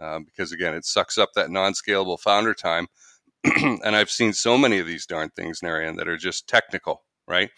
[0.00, 2.88] um, because again, it sucks up that non-scalable founder time.
[3.44, 7.50] and I've seen so many of these darn things, Narayan, that are just technical, right?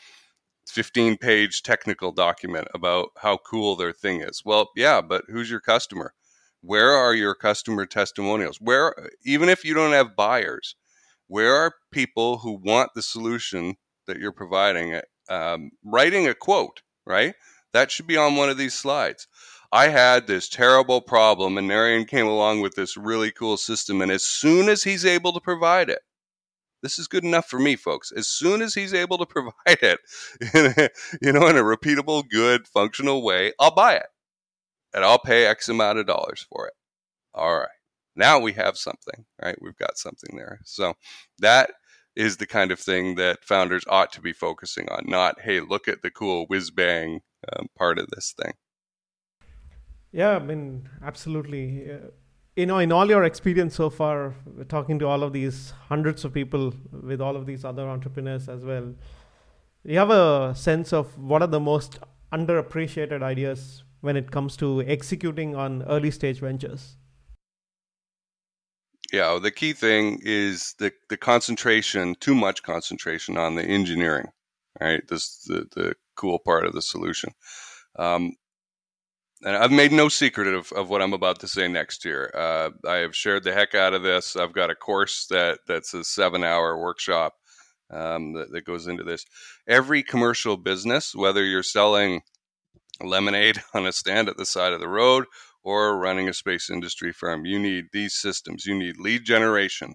[0.68, 4.42] 15 page technical document about how cool their thing is.
[4.44, 6.12] Well, yeah, but who's your customer?
[6.61, 8.61] Where are your customer testimonials?
[8.61, 10.75] Where, even if you don't have buyers,
[11.29, 15.01] where are people who want the solution that you're providing?
[15.29, 17.35] Um, writing a quote, right?
[17.72, 19.29] That should be on one of these slides.
[19.76, 24.00] I had this terrible problem, and Narayan came along with this really cool system.
[24.00, 25.98] And as soon as he's able to provide it,
[26.82, 28.10] this is good enough for me, folks.
[28.10, 30.00] As soon as he's able to provide it,
[30.54, 30.88] a,
[31.20, 34.06] you know, in a repeatable, good, functional way, I'll buy it,
[34.94, 36.74] and I'll pay X amount of dollars for it.
[37.34, 37.68] All right,
[38.14, 39.60] now we have something, right?
[39.60, 40.60] We've got something there.
[40.64, 40.94] So
[41.40, 41.72] that
[42.14, 45.04] is the kind of thing that founders ought to be focusing on.
[45.06, 47.20] Not, hey, look at the cool whiz bang
[47.52, 48.54] um, part of this thing.
[50.16, 51.90] Yeah, I mean, absolutely.
[51.92, 52.09] Uh,
[52.57, 54.35] you know, in all your experience so far,
[54.66, 58.64] talking to all of these hundreds of people with all of these other entrepreneurs as
[58.64, 58.94] well,
[59.85, 61.98] you have a sense of what are the most
[62.33, 66.96] underappreciated ideas when it comes to executing on early stage ventures?
[69.12, 74.29] Yeah, the key thing is the, the concentration, too much concentration on the engineering,
[74.81, 75.07] right?
[75.09, 77.35] This the, the cool part of the solution.
[77.98, 78.33] Um,
[79.44, 82.31] and I've made no secret of, of what I'm about to say next year.
[82.35, 84.37] Uh, I have shared the heck out of this.
[84.37, 87.35] I've got a course that that's a seven hour workshop
[87.90, 89.25] um, that, that goes into this.
[89.68, 92.22] Every commercial business, whether you're selling
[93.03, 95.25] lemonade on a stand at the side of the road
[95.62, 98.64] or running a space industry firm, you need these systems.
[98.64, 99.94] You need lead generation,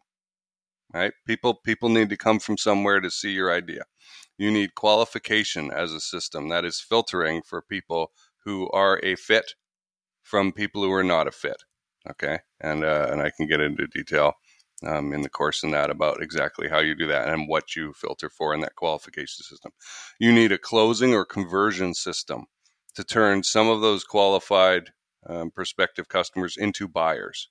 [0.94, 1.14] right?
[1.26, 3.84] People people need to come from somewhere to see your idea.
[4.38, 8.12] You need qualification as a system that is filtering for people
[8.46, 9.54] who are a fit
[10.24, 11.64] from people who are not a fit.
[12.10, 14.34] Okay, and uh, and I can get into detail
[14.86, 17.94] um, in the course in that about exactly how you do that and what you
[17.94, 19.72] filter for in that qualification system.
[20.20, 22.46] You need a closing or conversion system
[22.96, 24.92] to turn some of those qualified
[25.28, 27.50] um, prospective customers into buyers.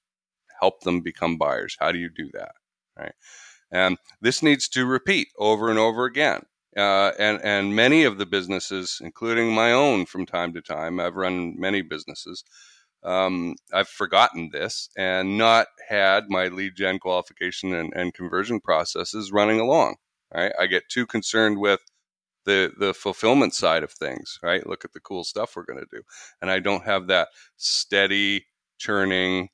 [0.60, 1.76] Help them become buyers.
[1.78, 2.52] How do you do that?
[2.98, 3.12] Right.
[3.72, 6.42] And this needs to repeat over and over again.
[6.76, 11.16] Uh, and and many of the businesses, including my own, from time to time, I've
[11.16, 12.44] run many businesses.
[13.02, 19.32] Um, I've forgotten this and not had my lead gen qualification and, and conversion processes
[19.32, 19.96] running along.
[20.34, 21.80] Right, I get too concerned with
[22.44, 24.38] the the fulfillment side of things.
[24.42, 26.02] Right, look at the cool stuff we're going to do,
[26.42, 28.46] and I don't have that steady
[28.78, 29.48] churning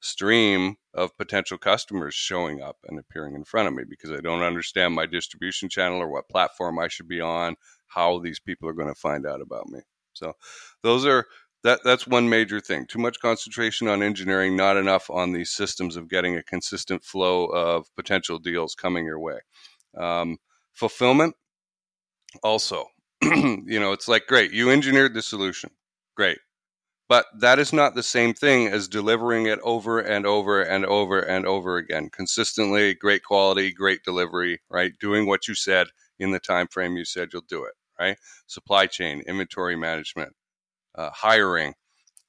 [0.00, 4.42] stream of potential customers showing up and appearing in front of me because I don't
[4.42, 7.56] understand my distribution channel or what platform I should be on,
[7.88, 9.80] how these people are going to find out about me.
[10.14, 10.34] So
[10.82, 11.26] those are
[11.64, 12.86] that that's one major thing.
[12.86, 17.46] Too much concentration on engineering, not enough on these systems of getting a consistent flow
[17.46, 19.38] of potential deals coming your way.
[19.96, 20.38] Um,
[20.72, 21.34] fulfillment
[22.42, 22.86] also,
[23.22, 25.70] you know, it's like great, you engineered the solution.
[26.16, 26.38] Great.
[27.08, 31.20] But that is not the same thing as delivering it over and over and over
[31.20, 34.92] and over again, consistently, great quality, great delivery, right?
[35.00, 35.88] Doing what you said
[36.18, 38.18] in the time frame you said you'll do it, right?
[38.46, 40.34] Supply chain, inventory management,
[40.94, 41.74] uh, hiring,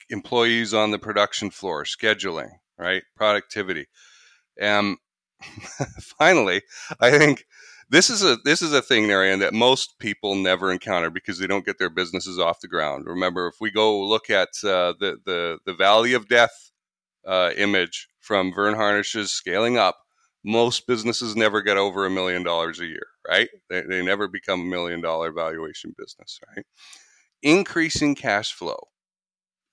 [0.10, 3.04] employees on the production floor, scheduling, right?
[3.16, 3.88] Productivity.
[4.60, 4.98] And
[6.20, 6.64] finally,
[7.00, 7.46] I think
[7.90, 11.48] this is a this is a thing, Narayan, that most people never encounter because they
[11.48, 13.06] don't get their businesses off the ground.
[13.08, 16.72] Remember, if we go look at uh, the the the Valley of Death
[17.26, 19.98] uh, image from Verne Harnish's Scaling Up,
[20.44, 23.50] most businesses never get over a million dollars a year, right?
[23.70, 26.66] They, they never become a million dollar valuation business, right?
[27.44, 28.80] Increasing cash flow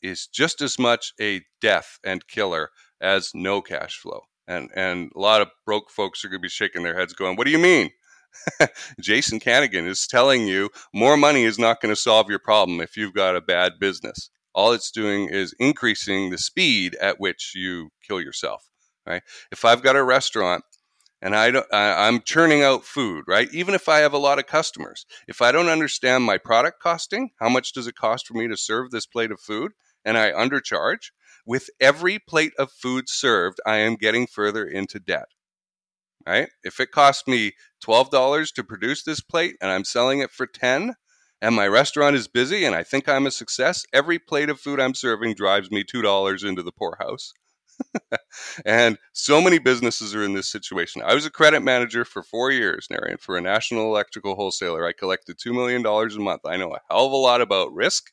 [0.02, 4.22] is just as much a death and killer as no cash flow.
[4.48, 7.36] And and a lot of broke folks are going to be shaking their heads, going,
[7.36, 7.90] "What do you mean?
[9.00, 12.96] Jason Kanigan is telling you more money is not going to solve your problem if
[12.96, 14.30] you've got a bad business.
[14.54, 18.64] All it's doing is increasing the speed at which you kill yourself.
[19.06, 19.22] Right?
[19.52, 20.64] If I've got a restaurant
[21.22, 23.48] and I don't, I, I'm churning out food, right?
[23.52, 27.30] Even if I have a lot of customers, if I don't understand my product costing,
[27.40, 29.72] how much does it cost for me to serve this plate of food,
[30.04, 31.10] and I undercharge,
[31.46, 35.28] with every plate of food served, I am getting further into debt
[36.26, 36.48] right?
[36.64, 40.94] If it costs me $12 to produce this plate and I'm selling it for 10
[41.42, 44.80] and my restaurant is busy and I think I'm a success, every plate of food
[44.80, 47.32] I'm serving drives me $2 into the poorhouse.
[48.64, 51.02] and so many businesses are in this situation.
[51.04, 54.86] I was a credit manager for four years, Narayan, for a national electrical wholesaler.
[54.86, 56.42] I collected $2 million a month.
[56.46, 58.10] I know a hell of a lot about risk,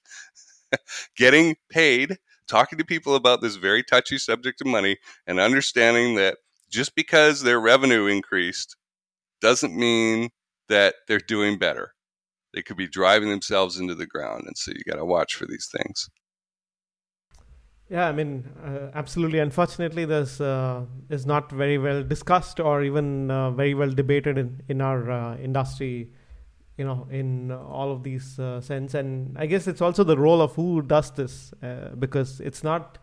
[1.17, 4.97] getting paid, talking to people about this very touchy subject of money,
[5.27, 6.37] and understanding that
[6.73, 8.75] just because their revenue increased
[9.41, 10.29] doesn't mean
[10.69, 11.93] that they're doing better.
[12.53, 14.43] They could be driving themselves into the ground.
[14.47, 16.09] And so you got to watch for these things.
[17.89, 19.39] Yeah, I mean, uh, absolutely.
[19.39, 24.61] Unfortunately, this uh, is not very well discussed or even uh, very well debated in,
[24.67, 26.09] in our uh, industry,
[26.77, 28.95] you know, in all of these uh, sense.
[28.95, 32.97] And I guess it's also the role of who does this uh, because it's not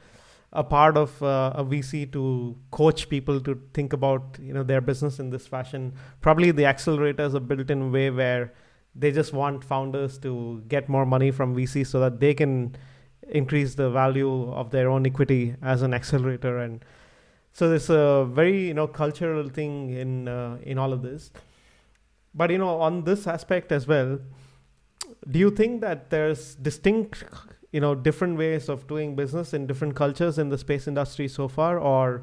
[0.52, 4.80] a part of uh, a VC to coach people to think about you know their
[4.80, 5.92] business in this fashion.
[6.20, 8.52] Probably the accelerator is a built-in way where
[8.94, 12.76] they just want founders to get more money from VC so that they can
[13.28, 16.84] increase the value of their own equity as an accelerator and
[17.52, 21.30] so there's a very you know cultural thing in uh, in all of this
[22.34, 24.18] but you know on this aspect as well
[25.30, 27.24] do you think that there's distinct
[27.72, 31.46] you know different ways of doing business in different cultures in the space industry so
[31.48, 32.22] far or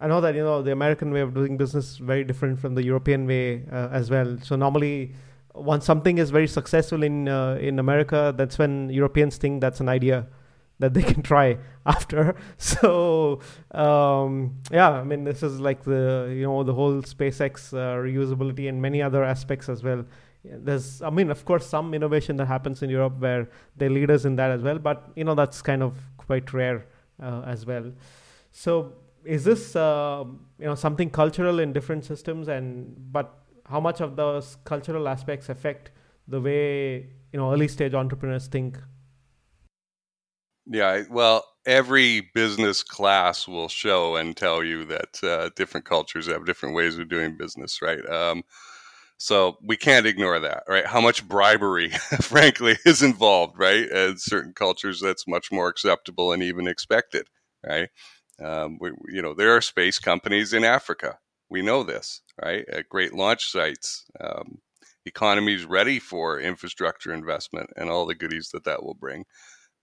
[0.00, 2.74] i know that you know the american way of doing business is very different from
[2.74, 4.36] the european way uh, as well.
[4.42, 5.14] So normally
[5.54, 9.88] once something is very successful in uh, in america that's when europeans think that's an
[9.88, 10.26] idea
[10.80, 11.56] that they can try
[11.86, 12.34] after.
[12.58, 17.96] So um, yeah i mean this is like the you know the whole spacex uh,
[17.96, 20.04] reusability and many other aspects as well
[20.44, 24.24] there's i mean of course some innovation that happens in europe where they lead us
[24.24, 26.86] in that as well but you know that's kind of quite rare
[27.22, 27.92] uh, as well.
[28.52, 30.24] So is this uh,
[30.58, 35.48] you know something cultural in different systems and but how much of those cultural aspects
[35.48, 35.90] affect
[36.28, 38.78] the way you know early stage entrepreneurs think?
[40.66, 46.44] Yeah well every business class will show and tell you that uh, different cultures have
[46.46, 48.04] different ways of doing business right?
[48.08, 48.44] Um,
[49.16, 50.86] so we can't ignore that, right?
[50.86, 51.90] How much bribery,
[52.20, 53.88] frankly, is involved, right?
[53.88, 57.28] In certain cultures, that's much more acceptable and even expected,
[57.66, 57.88] right?
[58.42, 61.18] Um, we, you know, there are space companies in Africa.
[61.48, 62.64] We know this, right?
[62.68, 64.58] At great launch sites, um,
[65.06, 69.24] economies ready for infrastructure investment and all the goodies that that will bring.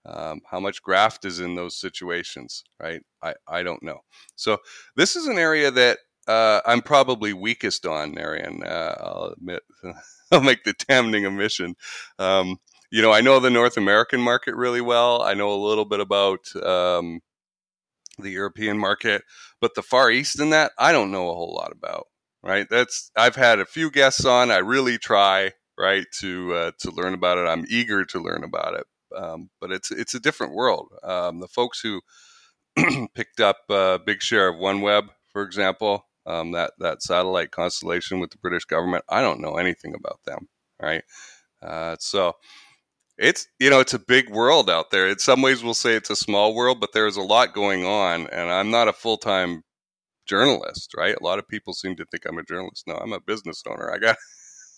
[0.04, 3.02] Um, how much graft is in those situations, right?
[3.22, 4.00] I, I don't know.
[4.34, 4.58] So
[4.96, 5.98] this is an area that
[6.28, 8.62] uh, I'm probably weakest on, Narayan.
[8.64, 9.62] Uh, I'll admit.
[10.32, 11.74] I'll make the damning omission.
[12.18, 12.58] Um,
[12.90, 15.22] you know, I know the North American market really well.
[15.22, 17.20] I know a little bit about um,
[18.18, 19.22] the European market,
[19.60, 22.06] but the Far East and that, I don't know a whole lot about.
[22.42, 22.66] Right?
[22.68, 24.50] That's I've had a few guests on.
[24.50, 27.48] I really try right to uh, to learn about it.
[27.48, 30.88] I'm eager to learn about it, um, but it's it's a different world.
[31.04, 32.00] Um, the folks who
[33.14, 38.30] picked up a big share of OneWeb, for example, um, that that satellite constellation with
[38.30, 39.04] the British government.
[39.08, 40.48] I don't know anything about them,
[40.80, 41.02] right?
[41.62, 42.34] Uh, so
[43.18, 45.08] it's you know it's a big world out there.
[45.08, 48.26] In some ways, we'll say it's a small world, but there's a lot going on,
[48.28, 49.62] and I'm not a full time
[50.26, 51.16] journalist, right?
[51.20, 52.84] A lot of people seem to think I'm a journalist.
[52.86, 53.92] No, I'm a business owner.
[53.92, 54.16] I got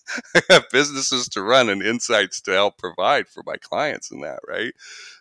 [0.34, 4.40] I have businesses to run and insights to help provide for my clients and that,
[4.46, 4.72] right?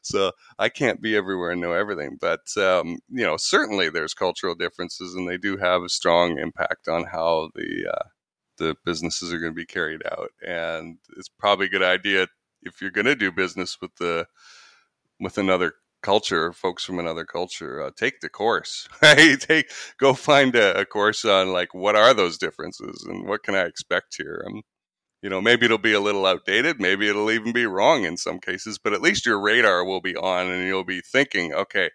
[0.02, 4.56] So I can't be everywhere and know everything, but um, you know, certainly there's cultural
[4.56, 8.08] differences, and they do have a strong impact on how the uh,
[8.58, 10.30] the businesses are going to be carried out.
[10.46, 12.28] And it's probably a good idea
[12.62, 14.26] if you're going to do business with the
[15.20, 18.88] with another culture, folks from another culture, uh, take the course.
[19.02, 19.40] Right?
[19.40, 23.56] Take go find a, a, course on like what are those differences and what can
[23.56, 24.44] I expect here.
[24.48, 24.62] Um,
[25.24, 28.40] you know, maybe it'll be a little outdated, maybe it'll even be wrong in some
[28.40, 31.90] cases, but at least your radar will be on and you'll be thinking, okay,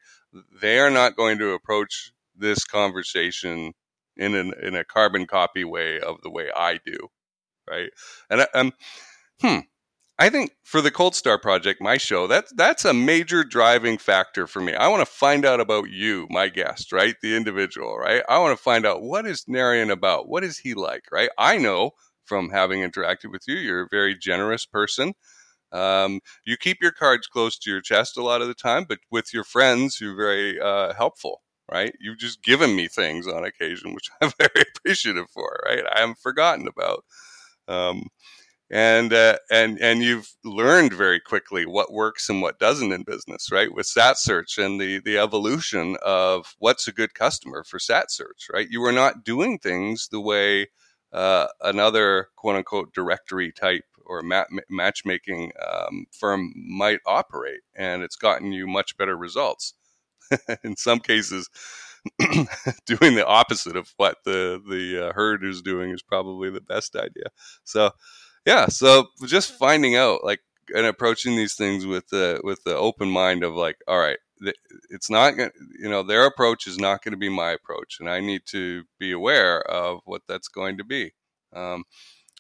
[0.61, 3.74] they are not going to approach this conversation
[4.16, 6.97] in an, in a carbon copy way of the way I do,
[7.68, 7.91] right?
[8.31, 8.72] And um,
[9.43, 9.59] hmm,
[10.18, 14.47] I think for the Cold Star project, my show, that's that's a major driving factor
[14.47, 14.74] for me.
[14.74, 17.14] I want to find out about you, my guest, right?
[17.22, 18.22] The individual, right?
[18.29, 20.29] I want to find out what is Narayan about?
[20.29, 21.31] What is he like, right?
[21.39, 21.93] I know
[22.29, 23.57] from having interacted with you.
[23.57, 25.14] You're a very generous person.
[25.72, 29.01] Um, you keep your cards close to your chest a lot of the time, but
[29.11, 31.95] with your friends, you're very uh, helpful, right?
[32.01, 35.85] You've just given me things on occasion, which I'm very appreciative for, right?
[35.95, 37.05] I haven't forgotten about.
[37.68, 38.09] Um,
[38.70, 43.51] and uh, and and you've learned very quickly what works and what doesn't in business,
[43.51, 43.72] right?
[43.72, 48.68] With SatSearch and the the evolution of what's a good customer for SatSearch, right?
[48.70, 50.68] You were not doing things the way
[51.12, 54.22] uh, another quote unquote directory type or
[54.70, 59.74] matchmaking um, firm might operate, and it's gotten you much better results.
[60.64, 61.48] In some cases,
[62.86, 66.96] doing the opposite of what the the uh, herd is doing is probably the best
[66.96, 67.26] idea.
[67.64, 67.90] So,
[68.46, 70.40] yeah, so just finding out like
[70.74, 74.18] and approaching these things with the with the open mind of like, all right,
[74.91, 78.09] it's not going you know their approach is not going to be my approach and
[78.09, 81.12] i need to be aware of what that's going to be.
[81.53, 81.84] Um,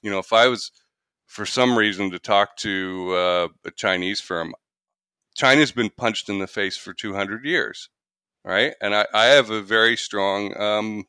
[0.02, 0.70] you know if i was
[1.26, 4.54] for some reason to talk to uh, a chinese firm
[5.36, 7.88] china's been punched in the face for 200 years
[8.44, 8.74] right?
[8.80, 11.04] And i, I have a very strong um,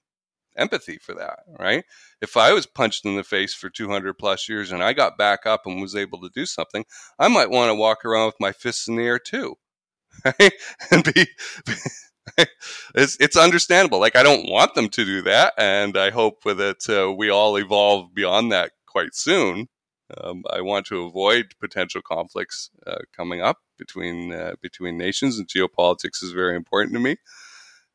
[0.57, 1.83] empathy for that right?
[2.21, 5.45] If i was punched in the face for 200 plus years and i got back
[5.45, 6.85] up and was able to do something
[7.19, 9.57] i might want to walk around with my fists in the air too
[10.25, 10.53] right?
[10.91, 11.27] and be,
[12.95, 13.99] it's it's understandable.
[13.99, 17.57] Like I don't want them to do that, and I hope that uh, we all
[17.57, 19.67] evolve beyond that quite soon.
[20.17, 25.47] Um, I want to avoid potential conflicts uh, coming up between uh, between nations, and
[25.47, 27.17] geopolitics is very important to me.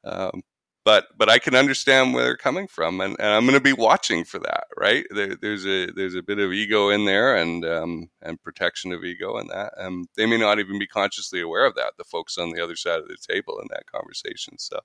[0.05, 0.43] Um,
[0.85, 3.73] but but I can understand where they're coming from, and, and I'm going to be
[3.73, 4.65] watching for that.
[4.79, 5.05] Right?
[5.11, 9.05] There, there's a there's a bit of ego in there, and um, and protection of
[9.05, 9.73] ego in that.
[9.77, 11.95] And they may not even be consciously aware of that.
[11.97, 14.59] The folks on the other side of the table in that conversation.
[14.59, 14.81] So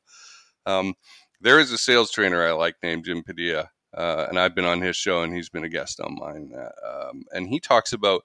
[0.65, 0.93] um,
[1.41, 4.81] there is a sales trainer I like named Jim Padilla, uh, and I've been on
[4.81, 6.51] his show, and he's been a guest on mine.
[6.55, 8.23] Uh, um, and he talks about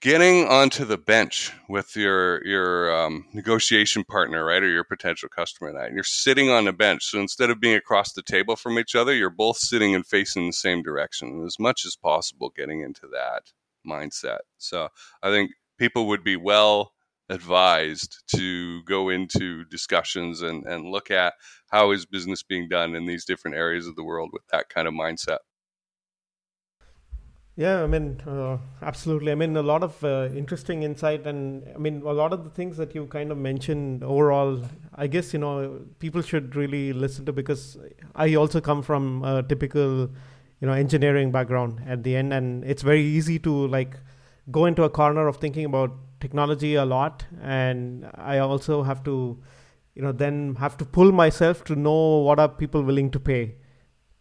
[0.00, 5.70] getting onto the bench with your your um, negotiation partner, right, or your potential customer,
[5.70, 7.04] and you're sitting on the bench.
[7.04, 10.46] So instead of being across the table from each other, you're both sitting and facing
[10.46, 13.52] the same direction, as much as possible, getting into that
[13.86, 14.40] mindset.
[14.58, 14.88] So
[15.22, 16.92] I think people would be well
[17.30, 21.34] advised to go into discussions and, and look at
[21.70, 24.88] how is business being done in these different areas of the world with that kind
[24.88, 25.38] of mindset.
[27.58, 29.32] Yeah, I mean, uh, absolutely.
[29.32, 32.50] I mean, a lot of uh, interesting insight, and I mean, a lot of the
[32.50, 34.62] things that you kind of mentioned overall,
[34.94, 37.76] I guess, you know, people should really listen to because
[38.14, 40.02] I also come from a typical,
[40.60, 43.96] you know, engineering background at the end, and it's very easy to like
[44.52, 45.90] go into a corner of thinking about
[46.20, 49.36] technology a lot, and I also have to,
[49.96, 53.56] you know, then have to pull myself to know what are people willing to pay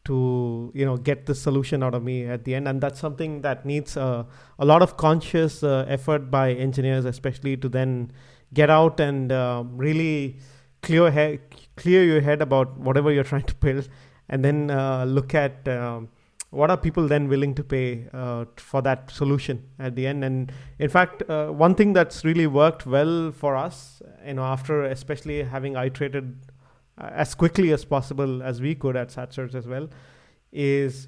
[0.07, 2.67] to you know get the solution out of me at the end.
[2.67, 4.23] And that's something that needs uh,
[4.57, 8.11] a lot of conscious uh, effort by engineers especially to then
[8.53, 10.37] get out and uh, really
[10.81, 11.39] clear he-
[11.75, 13.89] clear your head about whatever you're trying to build
[14.29, 16.09] and then uh, look at um,
[16.49, 20.23] what are people then willing to pay uh, for that solution at the end.
[20.23, 24.83] And in fact uh, one thing that's really worked well for us you know after
[24.83, 26.37] especially having iterated
[26.97, 29.89] uh, as quickly as possible as we could at SatSearch as well
[30.51, 31.07] is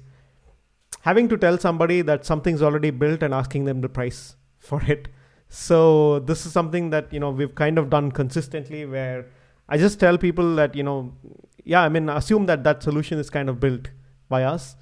[1.02, 5.08] having to tell somebody that something's already built and asking them the price for it.
[5.48, 9.26] So this is something that you know we've kind of done consistently where
[9.70, 11.12] i just tell people that you know
[11.64, 13.88] yeah i mean assume that that solution is kind of built
[14.28, 14.76] by us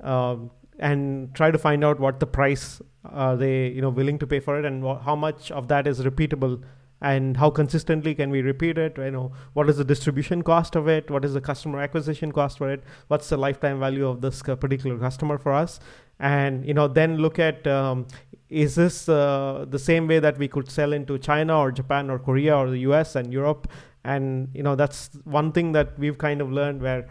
[0.00, 4.26] um, and try to find out what the price are they you know willing to
[4.26, 6.62] pay for it and wh- how much of that is repeatable
[7.02, 8.96] and how consistently can we repeat it?
[8.96, 11.10] You know what is the distribution cost of it?
[11.10, 12.84] What is the customer acquisition cost for it?
[13.08, 15.80] What's the lifetime value of this particular customer for us?
[16.20, 18.06] And you know then look at um,
[18.48, 22.18] is this uh, the same way that we could sell into china or japan or
[22.18, 23.68] korea or the us and europe?
[24.04, 27.08] And you know that's one thing that we've kind of learned where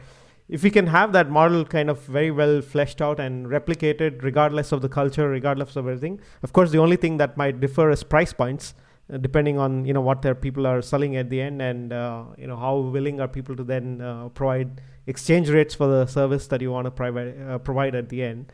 [0.48, 4.72] if we can have that model kind of very well fleshed out and replicated regardless
[4.72, 8.04] of the culture regardless of everything of course the only thing that might differ is
[8.04, 8.74] price points.
[8.74, 8.81] uh,
[9.18, 12.48] depending on you know what their people are selling at the end and uh, you
[12.48, 16.62] know how willing are people to then uh, provide exchange rates for the service that
[16.62, 18.52] you want to provide uh, provide at the end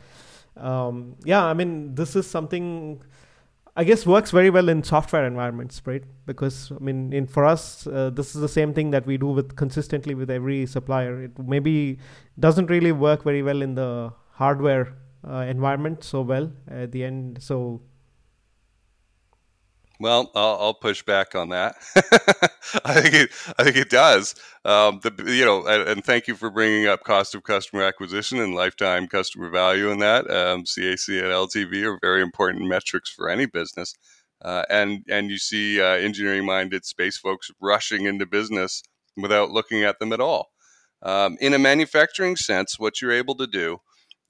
[0.58, 3.02] um, yeah i mean this is something
[3.80, 6.04] I guess works very well in software environments, right?
[6.26, 9.28] Because I mean, in for us, uh, this is the same thing that we do
[9.28, 11.26] with consistently with every supplier.
[11.26, 12.00] It maybe
[12.40, 17.38] doesn't really work very well in the hardware uh, environment so well at the end.
[17.40, 17.84] So
[20.00, 21.76] well, I'll, I'll, push back on that.
[22.86, 24.36] I think it, I think it does.
[24.66, 28.40] Um, the, you know, and, and, thank you for bringing up cost of customer acquisition
[28.40, 30.30] and lifetime customer value in that.
[30.30, 33.96] Um, CAC and LTV are very important metrics for any business.
[34.44, 38.84] Uh, and and you see uh, engineering minded space folks rushing into business
[39.16, 40.52] without looking at them at all.
[41.02, 43.78] Um, in a manufacturing sense, what you're able to do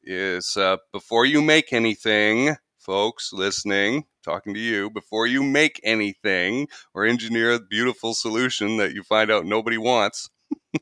[0.04, 2.56] is uh, before you make anything,
[2.88, 8.94] folks listening, talking to you, before you make anything or engineer a beautiful solution that
[8.94, 10.30] you find out nobody wants,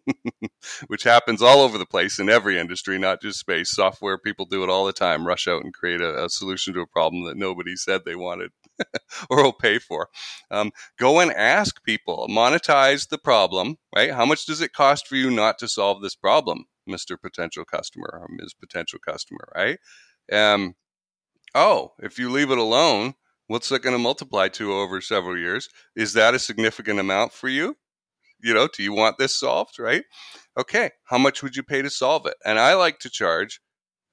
[0.88, 3.72] which happens all over the place in every industry, not just space.
[3.72, 6.82] Software people do it all the time rush out and create a, a solution to
[6.82, 8.52] a problem that nobody said they wanted
[9.30, 10.10] or will pay for.
[10.52, 14.12] Um, go and ask people, monetize the problem, right?
[14.12, 17.20] How much does it cost for you not to solve this problem, Mr.
[17.20, 18.54] Potential Customer or Ms.
[18.54, 19.80] Potential Customer, right?
[20.32, 20.76] Um,
[21.56, 23.16] oh, if you leave it alone,
[23.48, 25.70] what's that going to multiply to over several years?
[25.96, 27.78] Is that a significant amount for you?
[28.44, 30.04] You know, do you want this solved, right?
[30.60, 32.36] Okay, how much would you pay to solve it?
[32.46, 33.60] And I like to charge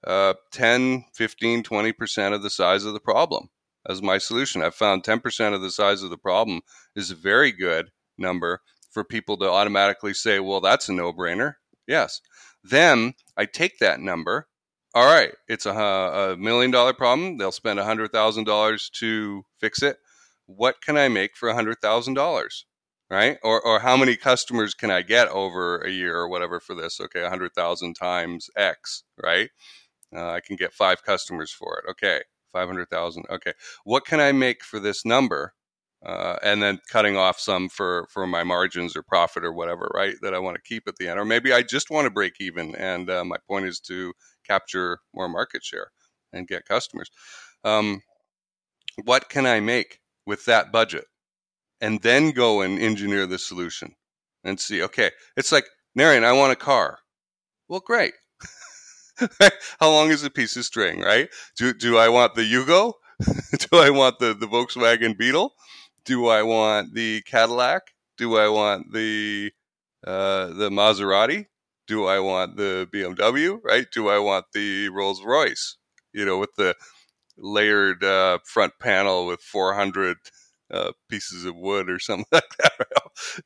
[0.07, 3.49] uh, 10, 15, 20% of the size of the problem
[3.89, 4.63] as my solution.
[4.63, 6.61] I've found 10% of the size of the problem
[6.97, 11.55] is a very good number for people to automatically say, well, that's a no brainer.
[11.87, 12.21] Yes.
[12.63, 14.49] Then I take that number
[14.95, 17.39] all right, it's a, a million dollar problem.
[17.39, 19.97] They'll spend a hundred thousand dollars to fix it.
[20.47, 22.67] What can I make for a hundred thousand dollars?
[23.11, 23.39] Right?
[23.43, 26.99] Or, or how many customers can I get over a year or whatever for this?
[27.01, 29.51] Okay, a hundred thousand times X, right?
[30.15, 31.91] Uh, I can get five customers for it.
[31.91, 32.23] Okay,
[32.53, 33.25] five hundred thousand.
[33.31, 33.53] Okay,
[33.85, 35.55] what can I make for this number?
[36.05, 40.17] Uh, and then cutting off some for for my margins or profit or whatever, right?
[40.23, 42.35] That I want to keep at the end, or maybe I just want to break
[42.41, 42.75] even.
[42.77, 44.13] And uh, my point is to
[44.47, 45.89] capture more market share
[46.33, 47.11] and get customers.
[47.65, 48.01] Um,
[49.05, 51.05] what can I make with that budget?
[51.81, 53.95] And then go and engineer the solution
[54.45, 55.65] and see, okay, it's like,
[55.95, 56.99] Narayan, I want a car.
[57.69, 58.15] Well, great.
[59.81, 61.29] How long is a piece of string, right?
[61.57, 62.95] Do, do I want the Yugo?
[63.71, 65.53] do I want the, the Volkswagen Beetle?
[66.05, 67.83] Do I want the Cadillac?
[68.17, 69.53] Do I want the
[70.07, 71.47] uh, the Maserati?
[71.87, 73.87] Do I want the BMW, right?
[73.93, 75.77] Do I want the Rolls Royce,
[76.13, 76.75] you know, with the
[77.37, 80.17] layered uh, front panel with 400
[80.73, 82.87] uh, pieces of wood or something like that,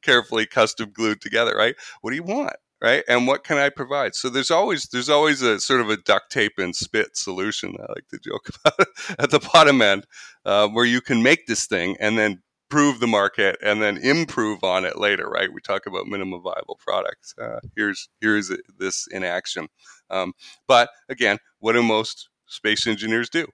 [0.03, 1.75] carefully custom glued together, right?
[2.01, 2.57] What do you want?
[2.83, 4.15] Right, and what can I provide?
[4.15, 7.75] So there's always there's always a sort of a duct tape and spit solution.
[7.81, 10.07] I like to joke about at the bottom end,
[10.45, 14.65] uh, where you can make this thing and then prove the market and then improve
[14.65, 15.53] on it later, right?
[15.53, 17.35] We talk about minimum viable products.
[17.41, 19.69] Uh, here's here's this in action.
[20.11, 20.33] Um,
[20.67, 23.47] but again, what do most space engineers do?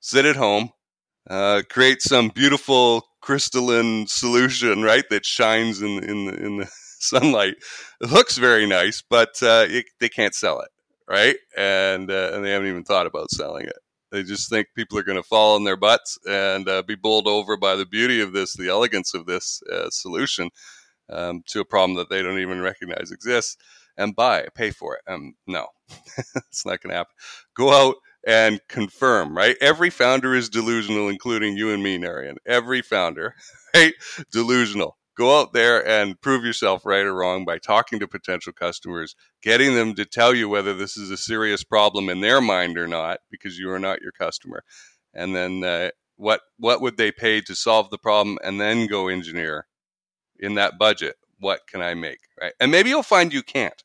[0.00, 0.70] Sit at home,
[1.28, 5.04] uh, create some beautiful crystalline solution, right?
[5.10, 6.70] That shines in in the, in the
[7.00, 7.56] sunlight.
[8.00, 10.70] It looks very nice, but uh, it, they can't sell it,
[11.08, 11.36] right?
[11.56, 13.78] And uh, and they haven't even thought about selling it.
[14.12, 17.28] They just think people are going to fall on their butts and uh, be bowled
[17.28, 20.50] over by the beauty of this, the elegance of this uh, solution
[21.10, 23.56] um, to a problem that they don't even recognize exists.
[23.98, 25.02] and buy, pay for it.
[25.12, 25.68] Um, no,
[26.36, 27.14] it's not going to happen.
[27.56, 27.96] Go out
[28.26, 29.56] and confirm, right?
[29.62, 32.36] Every founder is delusional, including you and me, Narayan.
[32.46, 33.34] Every founder,
[33.74, 33.94] right?
[34.32, 34.98] Delusional.
[35.20, 39.74] Go out there and prove yourself right or wrong by talking to potential customers, getting
[39.74, 43.18] them to tell you whether this is a serious problem in their mind or not,
[43.30, 44.64] because you are not your customer.
[45.12, 49.08] And then uh, what what would they pay to solve the problem, and then go
[49.08, 49.66] engineer
[50.38, 51.16] in that budget.
[51.38, 52.54] What can I make, right?
[52.58, 53.84] And maybe you'll find you can't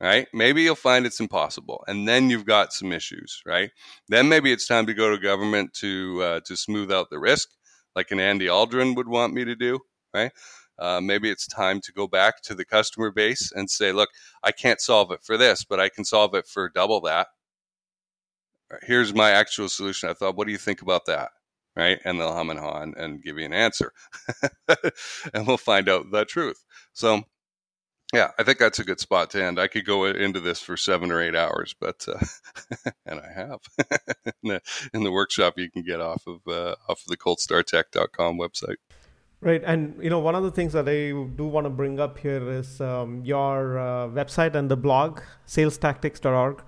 [0.00, 0.26] right?
[0.34, 3.70] Maybe you'll find it's impossible, and then you've got some issues, right?
[4.08, 7.50] Then maybe it's time to go to government to uh, to smooth out the risk,
[7.94, 9.80] like an Andy Aldrin would want me to do,
[10.14, 10.32] right?
[10.78, 14.10] Uh, maybe it's time to go back to the customer base and say, look,
[14.42, 17.28] I can't solve it for this, but I can solve it for double that.
[18.82, 20.10] Here's my actual solution.
[20.10, 21.30] I thought, what do you think about that?
[21.74, 21.98] Right.
[22.04, 23.92] And they'll hum and haw and, and give you an answer.
[25.34, 26.64] and we'll find out the truth.
[26.94, 27.22] So
[28.12, 29.58] yeah, I think that's a good spot to end.
[29.58, 32.24] I could go into this for seven or eight hours, but uh,
[33.06, 33.60] and I have
[34.42, 34.60] in, the,
[34.94, 38.76] in the workshop you can get off of uh, off of the coldstartech.com website.
[39.46, 42.18] Right, and you know one of the things that I do want to bring up
[42.18, 46.64] here is um, your uh, website and the blog salestactics.org.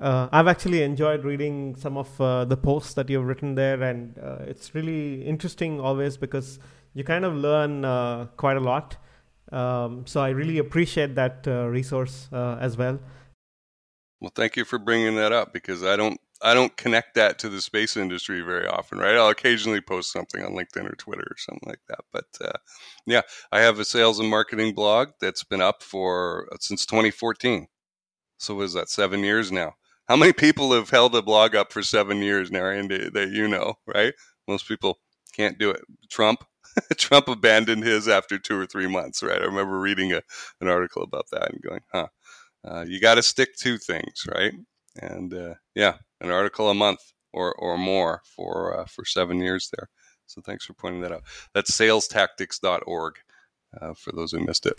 [0.00, 4.18] Uh, I've actually enjoyed reading some of uh, the posts that you've written there, and
[4.18, 6.58] uh, it's really interesting always because
[6.94, 8.96] you kind of learn uh, quite a lot.
[9.52, 12.98] Um, so I really appreciate that uh, resource uh, as well.
[14.22, 17.48] Well, thank you for bringing that up because I don't I don't connect that to
[17.48, 19.16] the space industry very often, right?
[19.16, 22.58] I'll occasionally post something on LinkedIn or Twitter or something like that, but uh,
[23.06, 23.22] yeah,
[23.52, 27.66] I have a sales and marketing blog that's been up for uh, since 2014.
[28.38, 29.74] So was that seven years now?
[30.08, 33.48] How many people have held a blog up for seven years now, Andy, that you
[33.48, 34.14] know, right?
[34.46, 34.98] Most people
[35.34, 35.80] can't do it.
[36.10, 36.44] Trump,
[36.96, 39.40] Trump abandoned his after two or three months, right?
[39.40, 40.22] I remember reading a,
[40.60, 42.08] an article about that and going, huh,
[42.64, 44.52] uh, you got to stick to things, right?
[45.00, 47.00] And uh, yeah, an article a month
[47.32, 49.88] or, or more for, uh, for seven years there.
[50.26, 51.22] So thanks for pointing that out.
[51.54, 53.14] That's salestactics.org
[53.80, 54.74] uh, for those who missed it.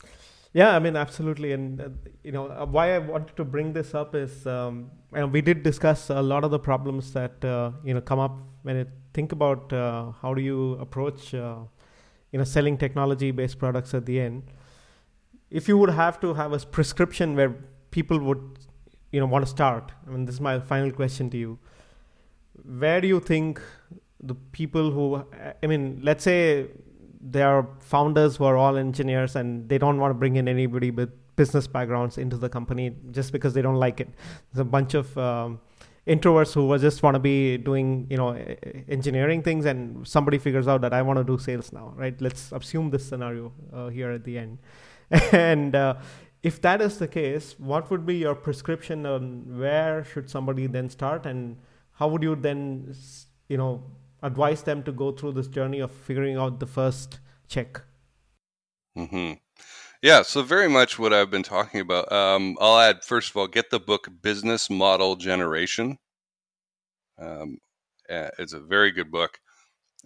[0.54, 1.52] Yeah, I mean, absolutely.
[1.52, 1.90] And, uh,
[2.24, 5.64] you know, uh, why I wanted to bring this up is, um, and we did
[5.64, 7.34] discuss a lot of the problems that,
[7.84, 9.72] you know, come up when you think about
[10.22, 11.34] how do you approach
[12.32, 14.44] you know selling technology based products at the end
[15.50, 17.56] if you would have to have a prescription where
[17.92, 18.60] people would
[19.12, 19.92] you know want to start.
[20.06, 21.60] I mean this is my final question to you.
[22.64, 23.62] Where do you think
[24.20, 25.24] the people who
[25.62, 26.66] i mean let's say
[27.22, 30.90] there are founders who are all engineers and they don't want to bring in anybody
[30.90, 34.10] with business backgrounds into the company just because they don't like it.
[34.52, 35.60] There's a bunch of um,
[36.08, 38.30] introverts who just want to be doing you know
[38.88, 42.20] engineering things and somebody figures out that i want to do sales now right?
[42.22, 44.58] Let's assume this scenario uh, here at the end.
[45.32, 45.96] And uh,
[46.44, 50.90] if that is the case what would be your prescription on where should somebody then
[50.90, 51.58] start and
[51.94, 52.94] how would you then
[53.50, 53.84] you know
[54.24, 57.82] advise them to go through this journey of figuring out the first check
[58.98, 59.34] mm-hmm.
[60.04, 62.12] Yeah, so very much what I've been talking about.
[62.12, 65.98] Um, I'll add first of all, get the book Business Model Generation.
[67.18, 67.58] Um,
[68.08, 69.40] eh, it's a very good book,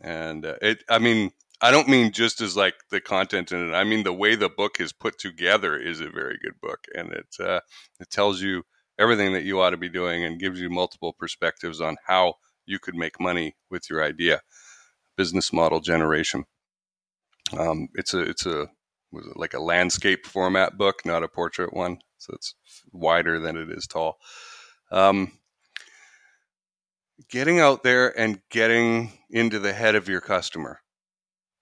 [0.01, 0.83] and uh, it.
[0.89, 1.31] I mean,
[1.61, 3.73] I don't mean just as like the content in it.
[3.73, 7.11] I mean the way the book is put together is a very good book, and
[7.11, 7.59] it uh,
[7.99, 8.63] it tells you
[8.97, 12.35] everything that you ought to be doing and gives you multiple perspectives on how
[12.65, 14.41] you could make money with your idea.
[15.17, 16.45] Business Model Generation.
[17.57, 18.67] Um, it's a it's a
[19.11, 21.99] was it like a landscape format book, not a portrait one.
[22.17, 22.55] So it's
[22.91, 24.17] wider than it is tall.
[24.91, 25.39] Um,
[27.29, 30.79] getting out there and getting into the head of your customer,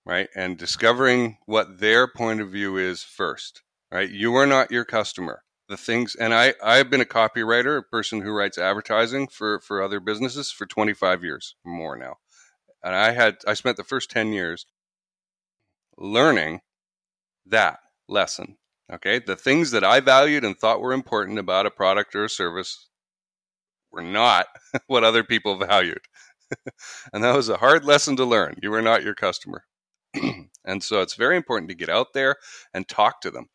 [0.09, 0.27] right?
[0.35, 4.09] And discovering what their point of view is first, right?
[4.09, 5.43] You are not your customer.
[5.67, 9.83] The things, and I, I've been a copywriter, a person who writes advertising for, for
[9.83, 12.15] other businesses for 25 years more now.
[12.83, 14.65] And I had, I spent the first 10 years
[15.95, 16.61] learning
[17.45, 18.57] that lesson.
[18.91, 19.19] Okay.
[19.19, 22.87] The things that I valued and thought were important about a product or a service
[23.91, 24.47] were not
[24.87, 26.01] what other people valued.
[27.13, 28.55] and that was a hard lesson to learn.
[28.63, 29.65] You are not your customer.
[30.69, 32.35] And so it's very important to get out there
[32.73, 33.47] and talk to them.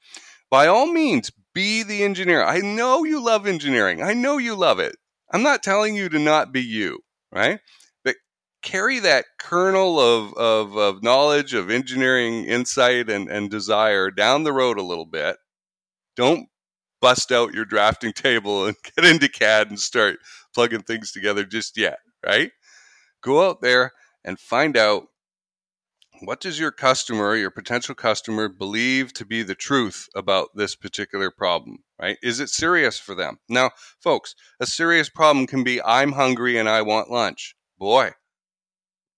[0.51, 2.45] By all means, be the engineer.
[2.45, 4.03] I know you love engineering.
[4.03, 4.97] I know you love it.
[5.33, 7.01] I'm not telling you to not be you,
[7.33, 7.61] right?
[8.05, 8.17] But
[8.63, 14.53] carry that kernel of, of, of knowledge, of engineering insight and, and desire down the
[14.53, 15.37] road a little bit.
[16.17, 16.49] Don't
[17.01, 20.19] bust out your drafting table and get into CAD and start
[20.55, 22.51] plugging things together just yet, right?
[23.23, 23.93] Go out there
[24.25, 25.07] and find out
[26.27, 31.31] what does your customer, your potential customer, believe to be the truth about this particular
[31.31, 31.79] problem?
[32.01, 32.19] Right?
[32.23, 33.39] Is it serious for them?
[33.49, 33.71] Now,
[34.01, 37.55] folks, a serious problem can be I'm hungry and I want lunch.
[37.79, 38.13] Boy,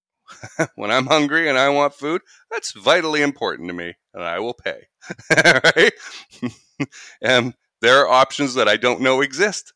[0.75, 4.55] when I'm hungry and I want food, that's vitally important to me and I will
[4.55, 4.89] pay.
[5.77, 5.93] right?
[7.23, 9.73] and there are options that I don't know exist.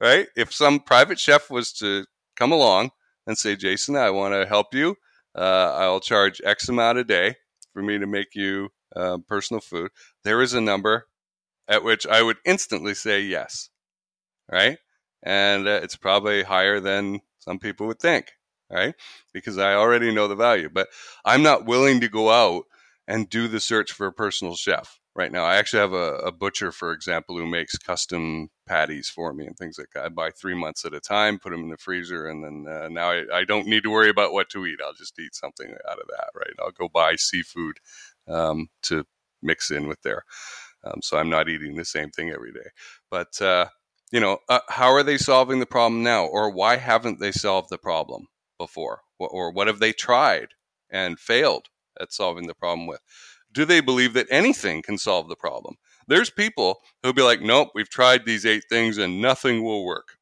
[0.00, 0.28] Right?
[0.36, 2.06] If some private chef was to
[2.36, 2.90] come along
[3.26, 4.96] and say, Jason, I want to help you
[5.38, 7.36] uh, I'll charge X amount a day
[7.72, 9.90] for me to make you uh, personal food.
[10.24, 11.06] There is a number
[11.68, 13.70] at which I would instantly say yes,
[14.50, 14.78] right?
[15.22, 18.32] And uh, it's probably higher than some people would think,
[18.70, 18.94] right?
[19.32, 20.88] Because I already know the value, but
[21.24, 22.64] I'm not willing to go out
[23.06, 25.44] and do the search for a personal chef right now.
[25.44, 29.56] I actually have a, a, butcher, for example, who makes custom patties for me and
[29.56, 30.04] things like that.
[30.04, 32.88] I buy three months at a time, put them in the freezer, and then uh,
[32.88, 34.80] now I, I, don't need to worry about what to eat.
[34.84, 36.52] I'll just eat something out of that, right?
[36.60, 37.78] I'll go buy seafood
[38.26, 39.04] um, to
[39.42, 40.24] mix in with there.
[40.84, 42.68] Um, so I'm not eating the same thing every day.
[43.10, 43.66] But, uh,
[44.12, 46.26] you know, uh, how are they solving the problem now?
[46.26, 48.26] Or why haven't they solved the problem
[48.58, 49.00] before?
[49.18, 50.48] Or what have they tried
[50.90, 51.66] and failed
[52.00, 53.00] at solving the problem with?
[53.52, 55.76] do they believe that anything can solve the problem?
[56.08, 60.16] There's people who'll be like, nope, we've tried these eight things and nothing will work.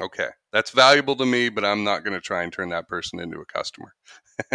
[0.00, 3.20] Okay, that's valuable to me, but I'm not going to try and turn that person
[3.20, 3.94] into a customer.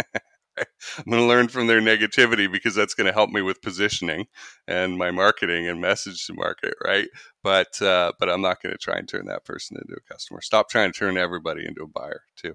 [0.58, 4.26] I'm going to learn from their negativity because that's going to help me with positioning
[4.66, 7.08] and my marketing and message to market, right?
[7.42, 10.40] But uh, but I'm not going to try and turn that person into a customer.
[10.40, 12.54] Stop trying to turn everybody into a buyer too.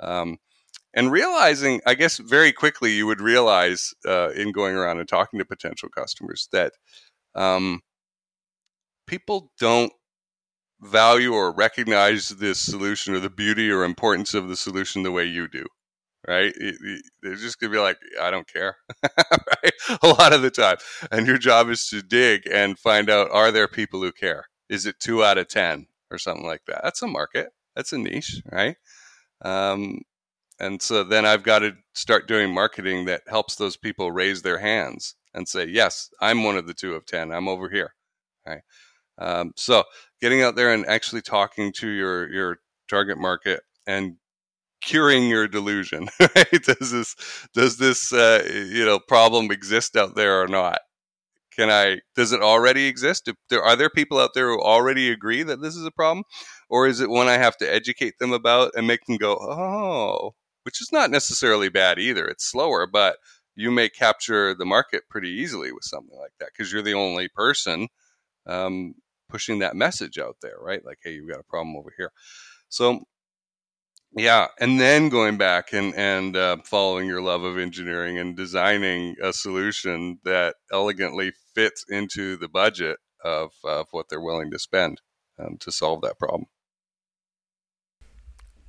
[0.00, 0.38] Um,
[0.94, 5.38] and realizing i guess very quickly you would realize uh, in going around and talking
[5.38, 6.72] to potential customers that
[7.34, 7.80] um,
[9.06, 9.92] people don't
[10.80, 15.24] value or recognize this solution or the beauty or importance of the solution the way
[15.24, 15.64] you do
[16.28, 16.54] right?
[17.22, 18.76] They're just gonna be like i don't care
[19.18, 19.72] right?
[20.02, 20.76] A lot of the time.
[21.10, 24.46] And your job is to dig and find out are there people who care?
[24.68, 26.80] Is it two out of ten or something like that?
[26.82, 27.50] That's a market.
[27.76, 28.76] That's a niche right?
[29.42, 30.02] Um,
[30.60, 34.58] and so then I've got to start doing marketing that helps those people raise their
[34.58, 37.32] hands and say, yes, I'm one of the two of 10.
[37.32, 37.94] I'm over here.
[38.46, 38.62] Right.
[39.18, 39.84] Um, so
[40.20, 44.16] getting out there and actually talking to your, your target market and
[44.82, 46.62] curing your delusion, right?
[46.62, 47.16] Does this,
[47.54, 50.80] does this, uh, you know, problem exist out there or not?
[51.56, 53.30] Can I, does it already exist?
[53.52, 56.24] Are there people out there who already agree that this is a problem?
[56.70, 60.34] Or is it one I have to educate them about and make them go, oh,
[60.64, 62.26] which is not necessarily bad either.
[62.26, 63.16] It's slower, but
[63.54, 67.28] you may capture the market pretty easily with something like that because you're the only
[67.28, 67.88] person
[68.46, 68.94] um,
[69.28, 70.84] pushing that message out there, right?
[70.84, 72.12] Like, hey, you've got a problem over here.
[72.68, 73.00] So,
[74.14, 79.16] yeah, and then going back and and uh, following your love of engineering and designing
[79.22, 85.00] a solution that elegantly fits into the budget of of what they're willing to spend
[85.38, 86.46] um, to solve that problem.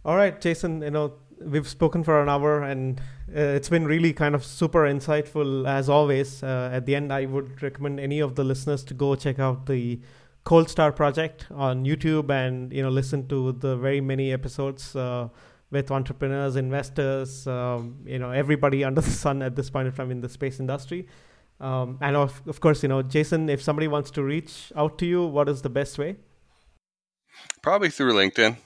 [0.05, 0.81] All right, Jason.
[0.81, 2.99] You know, we've spoken for an hour and
[3.29, 6.43] uh, it's been really kind of super insightful as always.
[6.43, 9.65] Uh, at the end, I would recommend any of the listeners to go check out
[9.65, 10.01] the
[10.43, 15.29] Cold Star project on YouTube and you know listen to the very many episodes uh,
[15.71, 20.11] with entrepreneurs, investors, um, you know everybody under the sun at this point in time
[20.11, 21.07] in the space industry.
[21.61, 25.05] Um, and of, of course, you know, Jason, if somebody wants to reach out to
[25.05, 26.17] you, what is the best way?
[27.61, 28.57] Probably through LinkedIn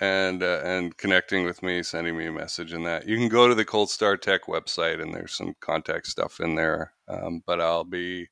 [0.00, 3.48] and uh, and connecting with me, sending me a message, and that you can go
[3.48, 6.92] to the Cold Star Tech website, and there's some contact stuff in there.
[7.08, 8.28] Um, but I'll be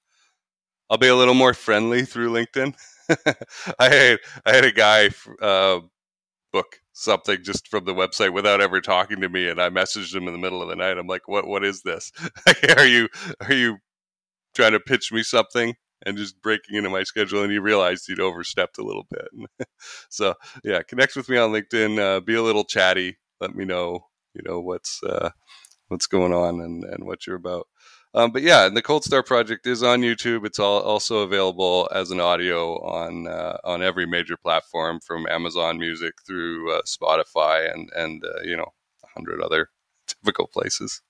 [0.91, 2.75] I'll be a little more friendly through LinkedIn.
[3.79, 5.11] I had I had a guy
[5.43, 5.81] uh,
[6.53, 10.27] book something just from the website without ever talking to me, and I messaged him
[10.29, 10.99] in the middle of the night.
[10.99, 11.47] I'm like, "What?
[11.49, 12.13] What is this?
[12.79, 13.09] are you
[13.41, 13.79] are you
[14.55, 17.43] trying to pitch me something?" And just breaking into my schedule.
[17.43, 19.69] And he realized he'd overstepped a little bit.
[20.09, 21.99] so yeah, connect with me on LinkedIn.
[21.99, 23.19] Uh, be a little chatty.
[23.41, 25.31] Let me know, you know, what's uh,
[25.89, 27.67] what's going on and, and what you're about.
[28.15, 30.47] Um, but yeah, the Cold Star project is on YouTube.
[30.47, 35.79] It's all also available as an audio on uh, on every major platform, from Amazon
[35.79, 39.71] Music through uh, Spotify and and uh, you know a hundred other
[40.07, 41.03] typical places.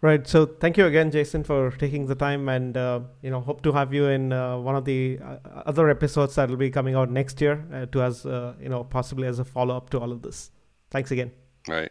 [0.00, 0.26] Right.
[0.28, 3.72] So thank you again, Jason, for taking the time, and uh, you know, hope to
[3.72, 7.10] have you in uh, one of the uh, other episodes that will be coming out
[7.10, 10.12] next year, uh, to as uh, you know, possibly as a follow up to all
[10.12, 10.52] of this.
[10.90, 11.32] Thanks again.
[11.66, 11.90] Right.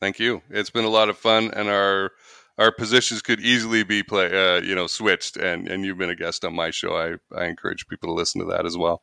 [0.00, 0.40] Thank you.
[0.50, 2.12] It's been a lot of fun, and our
[2.58, 5.36] our positions could easily be play, uh, you know, switched.
[5.36, 6.96] And and you've been a guest on my show.
[6.96, 9.02] I I encourage people to listen to that as well.